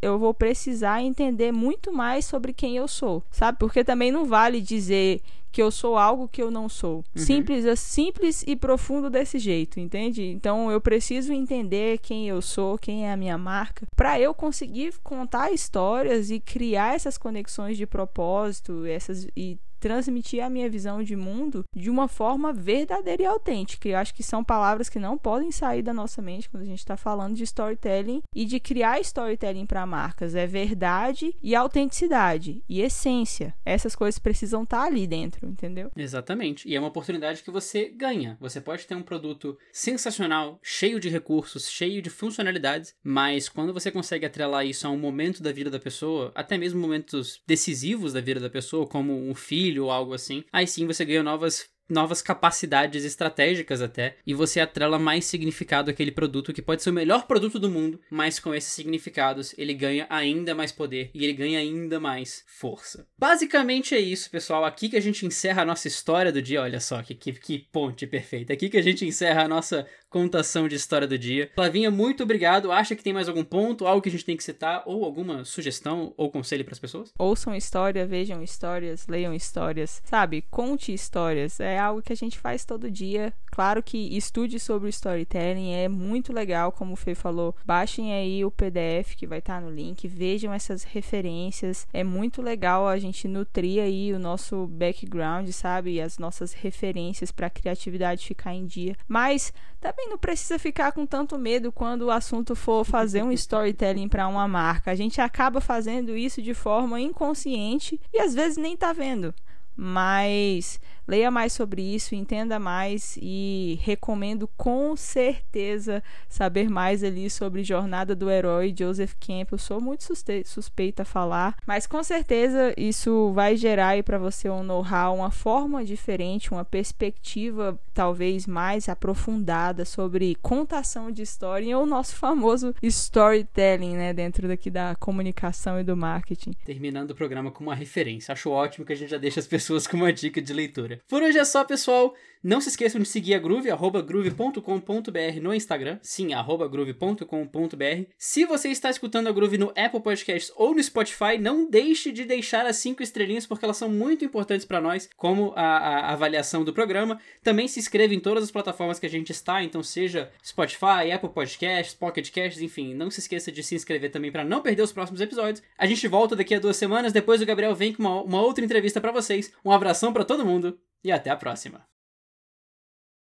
eu 0.02 0.20
vou 0.20 0.34
precisar 0.34 1.02
entender 1.02 1.52
muito 1.52 1.92
mais 1.94 2.26
sobre 2.26 2.54
quem 2.54 2.78
eu 2.78 2.88
sou, 2.88 3.24
sabe? 3.32 3.58
Porque 3.58 3.84
também 3.84 4.12
não 4.12 4.26
vale 4.26 4.62
dizer 4.62 5.22
que 5.52 5.62
eu 5.62 5.72
sou 5.72 5.98
algo 5.98 6.28
que 6.28 6.42
eu 6.42 6.52
não 6.52 6.70
sou. 6.70 6.98
Uhum. 6.98 7.04
Simples, 7.16 7.66
é 7.66 7.76
simples 7.76 8.44
e 8.46 8.56
profundo 8.56 9.10
desse 9.10 9.40
jeito, 9.40 9.80
entende? 9.80 10.24
Então 10.24 10.70
eu 10.70 10.80
preciso 10.80 11.34
entender 11.34 11.98
quem 12.00 12.28
eu 12.28 12.42
sou, 12.42 12.78
quem 12.78 13.08
é 13.08 13.12
a 13.12 13.18
minha 13.18 13.38
marca, 13.38 13.88
para 13.96 14.20
eu 14.20 14.34
conseguir 14.34 14.94
contar 15.04 15.52
histórias 15.52 16.30
e 16.30 16.40
criar 16.40 16.96
essas 16.96 17.18
conexões 17.18 17.78
de 17.78 17.88
propósito, 17.88 18.86
essas 18.86 19.28
e 19.36 19.58
transmitir 19.80 20.44
a 20.44 20.50
minha 20.50 20.70
visão 20.70 21.04
de 21.04 21.16
mundo 21.16 21.64
de 21.76 21.90
uma 21.90 22.08
forma 22.08 22.54
verdadeira 22.54 23.24
e 23.24 23.26
autêntica. 23.26 23.88
Eu 23.88 23.98
acho 23.98 24.14
que 24.14 24.24
são 24.24 24.44
palavras 24.44 24.90
que 24.90 25.00
não 25.00 25.18
podem 25.18 25.52
sair 25.52 25.82
da 25.82 25.94
nossa 25.94 26.22
mente 26.22 26.50
quando 26.50 26.64
a 26.64 26.68
gente 26.68 26.80
está 26.80 26.98
falando 26.98 27.36
de 27.36 27.44
storytelling 27.44 28.22
e 28.36 28.46
de 28.46 28.60
criar 28.60 29.00
storytelling 29.02 29.66
para 29.66 29.86
marcas. 29.86 30.36
É 30.36 30.48
verdade 30.48 31.36
e 31.42 31.56
autenticidade 31.56 32.64
e 32.68 32.82
essência. 32.82 33.54
Essas 33.66 33.96
coisas 33.96 34.20
precisam 34.20 34.64
estar 34.64 34.82
tá 34.82 34.86
ali 34.86 35.08
dentro, 35.08 35.48
entendeu? 35.48 35.92
Exatamente. 35.96 36.68
E 36.68 36.76
é 36.76 36.80
uma 36.80 36.90
oportunidade 36.90 37.44
que 37.44 37.52
você 37.52 37.90
ganha. 37.90 38.38
Você 38.40 38.60
pode 38.60 38.86
ter 38.86 38.96
um 38.96 39.04
produto 39.04 39.58
sensacional, 39.72 40.60
cheio 40.62 41.00
de 41.00 41.10
recursos, 41.10 41.70
cheio 41.70 42.02
de 42.02 42.10
funcionalidades, 42.10 42.96
mas 43.04 43.50
quando 43.50 43.74
você 43.74 43.92
consegue 43.92 44.26
atrelar 44.26 44.66
isso 44.66 44.88
a 44.88 44.90
um 44.90 44.98
momento 44.98 45.42
da 45.44 45.52
vida 45.52 45.70
da 45.70 45.80
pessoa, 45.80 46.32
até 46.36 46.58
mesmo 46.58 46.80
momentos 46.80 47.42
decisivos 47.46 48.14
da 48.14 48.22
vida 48.22 48.40
da 48.40 48.50
pessoa, 48.50 48.88
como 48.88 49.14
um 49.14 49.36
filho 49.36 49.67
ou 49.80 49.92
algo 49.92 50.14
assim, 50.14 50.44
aí 50.52 50.68
sim 50.68 50.86
você 50.86 51.04
ganha 51.04 51.24
novas 51.24 51.68
novas 51.90 52.22
capacidades 52.22 53.04
estratégicas 53.04 53.82
até, 53.82 54.18
e 54.26 54.34
você 54.34 54.60
atrela 54.60 55.00
mais 55.00 55.26
significado 55.26 55.90
àquele 55.90 56.12
produto 56.12 56.54
que 56.54 56.62
pode 56.62 56.84
ser 56.84 56.90
o 56.90 56.94
melhor 56.94 57.28
produto 57.28 57.60
do 57.60 57.70
mundo, 57.70 58.00
mas 58.10 58.40
com 58.40 58.54
esses 58.54 58.72
significados 58.72 59.54
ele 59.58 59.74
ganha 59.74 60.06
ainda 60.10 60.54
mais 60.54 60.72
poder 60.72 61.10
e 61.14 61.24
ele 61.24 61.34
ganha 61.34 61.60
ainda 61.60 62.00
mais 62.00 62.44
força. 62.48 63.08
Basicamente 63.18 63.96
é 63.96 64.00
isso, 64.00 64.30
pessoal. 64.30 64.66
Aqui 64.66 64.90
que 64.90 64.98
a 64.98 65.02
gente 65.02 65.26
encerra 65.26 65.62
a 65.62 65.66
nossa 65.66 65.88
história 65.88 66.32
do 66.32 66.42
dia. 66.42 66.62
Olha 66.62 66.80
só 66.80 67.02
que, 67.02 67.16
que, 67.16 67.34
que 67.34 67.60
ponte 67.72 68.06
perfeita. 68.08 68.54
Aqui 68.54 68.70
que 68.70 68.78
a 68.78 68.82
gente 68.82 69.06
encerra 69.06 69.44
a 69.44 69.48
nossa 69.48 69.88
contação 70.10 70.68
de 70.68 70.76
história 70.76 71.08
do 71.08 71.18
dia. 71.18 71.52
Flavinha, 71.54 71.92
muito 71.92 72.24
obrigado. 72.24 72.72
Acha 72.72 72.96
que 72.96 73.04
tem 73.04 73.14
mais 73.14 73.28
algum 73.28 73.44
ponto, 73.44 73.86
algo 73.86 74.02
que 74.02 74.10
a 74.10 74.12
gente 74.12 74.26
tem 74.26 74.38
que 74.38 74.44
citar, 74.44 74.84
ou 74.86 75.04
alguma 75.04 75.44
sugestão 75.44 76.14
ou 76.18 76.32
conselho 76.32 76.64
para 76.64 76.74
as 76.74 76.80
pessoas? 76.80 77.14
Ouçam 77.20 77.56
história, 77.56 78.06
vejam 78.06 78.42
histórias, 78.42 79.08
leiam 79.08 79.34
histórias, 79.34 80.02
sabe? 80.06 80.44
Conte 80.50 80.94
histórias. 80.94 81.60
É 81.60 81.77
algo 81.78 82.02
que 82.02 82.14
a 82.14 82.16
gente 82.16 82.38
faz 82.38 82.66
todo 82.66 82.92
dia. 82.92 83.34
Claro 83.52 83.82
que 83.82 84.16
estude 84.16 84.60
sobre 84.60 84.90
storytelling 84.90 85.74
é 85.74 85.88
muito 85.88 86.34
legal, 86.34 86.72
como 86.72 86.94
o 86.94 86.96
Fê 86.96 87.16
falou. 87.16 87.56
Baixem 87.66 88.14
aí 88.14 88.44
o 88.44 88.52
PDF 88.52 89.16
que 89.16 89.28
vai 89.28 89.40
estar 89.40 89.62
no 89.62 89.70
link, 89.70 90.08
vejam 90.08 90.54
essas 90.54 90.84
referências. 90.84 91.88
É 91.94 92.04
muito 92.04 92.42
legal 92.42 92.88
a 92.88 92.98
gente 92.98 93.28
nutrir 93.28 93.82
aí 93.82 94.14
o 94.14 94.20
nosso 94.20 94.68
background, 94.68 95.50
sabe? 95.50 96.02
As 96.02 96.18
nossas 96.18 96.54
referências 96.54 97.32
para 97.32 97.48
a 97.48 97.52
criatividade 97.52 98.28
ficar 98.28 98.54
em 98.54 98.66
dia. 98.66 98.96
Mas 99.08 99.54
também 99.80 100.10
não 100.10 100.18
precisa 100.18 100.60
ficar 100.60 100.92
com 100.92 101.06
tanto 101.06 101.38
medo 101.38 101.72
quando 101.72 102.04
o 102.04 102.12
assunto 102.12 102.56
for 102.56 102.84
fazer 102.84 103.24
um 103.24 103.32
storytelling 103.32 104.10
para 104.10 104.28
uma 104.28 104.48
marca. 104.48 104.92
A 104.92 104.96
gente 104.96 105.22
acaba 105.22 105.62
fazendo 105.62 106.16
isso 106.16 106.42
de 106.42 106.54
forma 106.54 107.00
inconsciente 107.00 108.00
e 108.14 108.20
às 108.20 108.34
vezes 108.34 108.58
nem 108.58 108.76
tá 108.76 108.94
vendo. 108.94 109.34
mas 109.80 110.80
leia 111.08 111.32
mais 111.32 111.54
sobre 111.54 111.82
isso, 111.82 112.14
entenda 112.14 112.60
mais 112.60 113.18
e 113.22 113.80
recomendo 113.82 114.48
com 114.58 114.96
certeza 114.96 116.04
saber 116.28 116.70
mais 116.70 117.04
ali 117.04 117.30
sobre 117.30 117.64
Jornada 117.64 118.16
do 118.16 118.30
Herói 118.30 118.74
Joseph 118.78 119.14
Campbell. 119.20 119.58
Sou 119.58 119.80
muito 119.80 120.04
suspeita 120.46 121.04
a 121.04 121.06
falar, 121.06 121.56
mas 121.66 121.88
com 121.88 122.04
certeza 122.04 122.74
isso 122.78 123.32
vai 123.34 123.56
gerar 123.56 123.90
aí 123.90 124.04
para 124.04 124.18
você 124.18 124.50
um 124.50 124.64
know-how, 124.64 125.16
uma 125.16 125.32
forma 125.32 125.84
diferente, 125.86 126.52
uma 126.52 126.66
perspectiva 126.66 127.80
talvez 127.94 128.46
mais 128.46 128.90
aprofundada 128.90 129.86
sobre 129.86 130.36
contação 130.42 131.12
de 131.12 131.22
história 131.22 131.66
e 131.66 131.76
o 131.76 131.86
nosso 131.86 132.16
famoso 132.16 132.76
storytelling, 132.84 133.96
né, 133.96 134.14
dentro 134.14 134.48
daqui 134.48 134.70
da 134.70 134.96
comunicação 134.96 135.80
e 135.80 135.84
do 135.84 135.96
marketing. 135.96 136.52
Terminando 136.66 137.12
o 137.12 137.16
programa 137.16 137.52
com 137.52 137.64
uma 137.64 137.76
referência. 137.76 138.34
Acho 138.34 138.52
ótimo 138.52 138.86
que 138.86 138.94
a 138.94 138.96
gente 138.96 139.10
já 139.10 139.18
deixa 139.18 139.40
as 139.40 139.48
pessoas 139.48 139.88
com 139.88 139.98
uma 139.98 140.12
dica 140.14 140.42
de 140.42 140.54
leitura. 140.54 140.97
Por 141.08 141.22
hoje 141.22 141.38
é 141.38 141.46
só, 141.46 141.64
pessoal. 141.64 142.16
Não 142.44 142.62
se 142.62 142.70
esqueçam 142.70 143.02
de 143.02 143.08
seguir 143.08 143.34
a 143.34 143.40
Groove, 143.40 143.70
arroba 143.70 144.02
groove.com.br 144.02 145.42
no 145.42 145.54
Instagram. 145.54 146.00
Sim, 146.02 146.34
arroba 146.34 146.68
groove.com.br. 146.68 148.12
Se 148.18 148.46
você 148.46 148.70
está 148.70 148.90
escutando 148.90 149.28
a 149.28 149.32
Groove 149.32 149.58
no 149.58 149.74
Apple 149.76 150.00
Podcasts 150.02 150.52
ou 150.56 150.74
no 150.74 150.82
Spotify, 150.82 151.38
não 151.40 151.70
deixe 151.70 152.12
de 152.12 152.24
deixar 152.26 152.66
as 152.66 152.78
cinco 152.78 153.02
estrelinhas, 153.02 153.46
porque 153.46 153.66
elas 153.66 153.78
são 153.78 153.90
muito 153.90 154.24
importantes 154.24 154.66
para 154.66 154.80
nós, 154.80 155.10
como 155.18 155.52
a, 155.56 155.62
a, 155.62 156.14
avaliação 156.14 156.64
do 156.64 156.72
programa. 156.72 157.20
Também 157.44 157.68
se 157.68 157.80
inscreva 157.80 158.14
em 158.14 158.20
todas 158.20 158.44
as 158.44 158.52
plataformas 158.52 159.00
que 159.00 159.06
a 159.06 159.10
gente 159.10 159.32
está, 159.32 159.64
então 159.64 159.82
seja 159.82 160.32
Spotify, 160.46 161.12
Apple 161.14 161.30
Podcasts, 161.30 161.96
Pocket 161.96 162.32
Casts, 162.32 162.62
enfim. 162.62 162.94
Não 162.94 163.10
se 163.10 163.20
esqueça 163.20 163.52
de 163.52 163.64
se 163.64 163.76
inscrever 163.76 164.12
também 164.12 164.32
para 164.32 164.46
não 164.46 164.62
perder 164.62 164.84
os 164.84 164.94
próximos 164.94 165.22
episódios. 165.22 165.64
A 165.78 165.86
gente 165.86 166.08
volta 166.08 166.36
daqui 166.36 166.54
a 166.56 166.60
duas 166.60 166.78
semanas, 166.78 167.12
depois 167.12 167.42
o 167.42 167.46
Gabriel 167.46 167.76
vem 167.76 167.94
com 167.94 168.04
uma, 168.04 168.22
uma 168.22 168.42
outra 168.42 168.64
entrevista 168.64 169.02
para 169.02 169.12
vocês. 169.12 169.52
Um 169.66 169.72
abração 169.72 170.14
para 170.14 170.24
todo 170.24 170.46
mundo 170.46 170.80
e 171.04 171.12
até 171.12 171.30
a 171.30 171.38
próxima. 171.38 171.88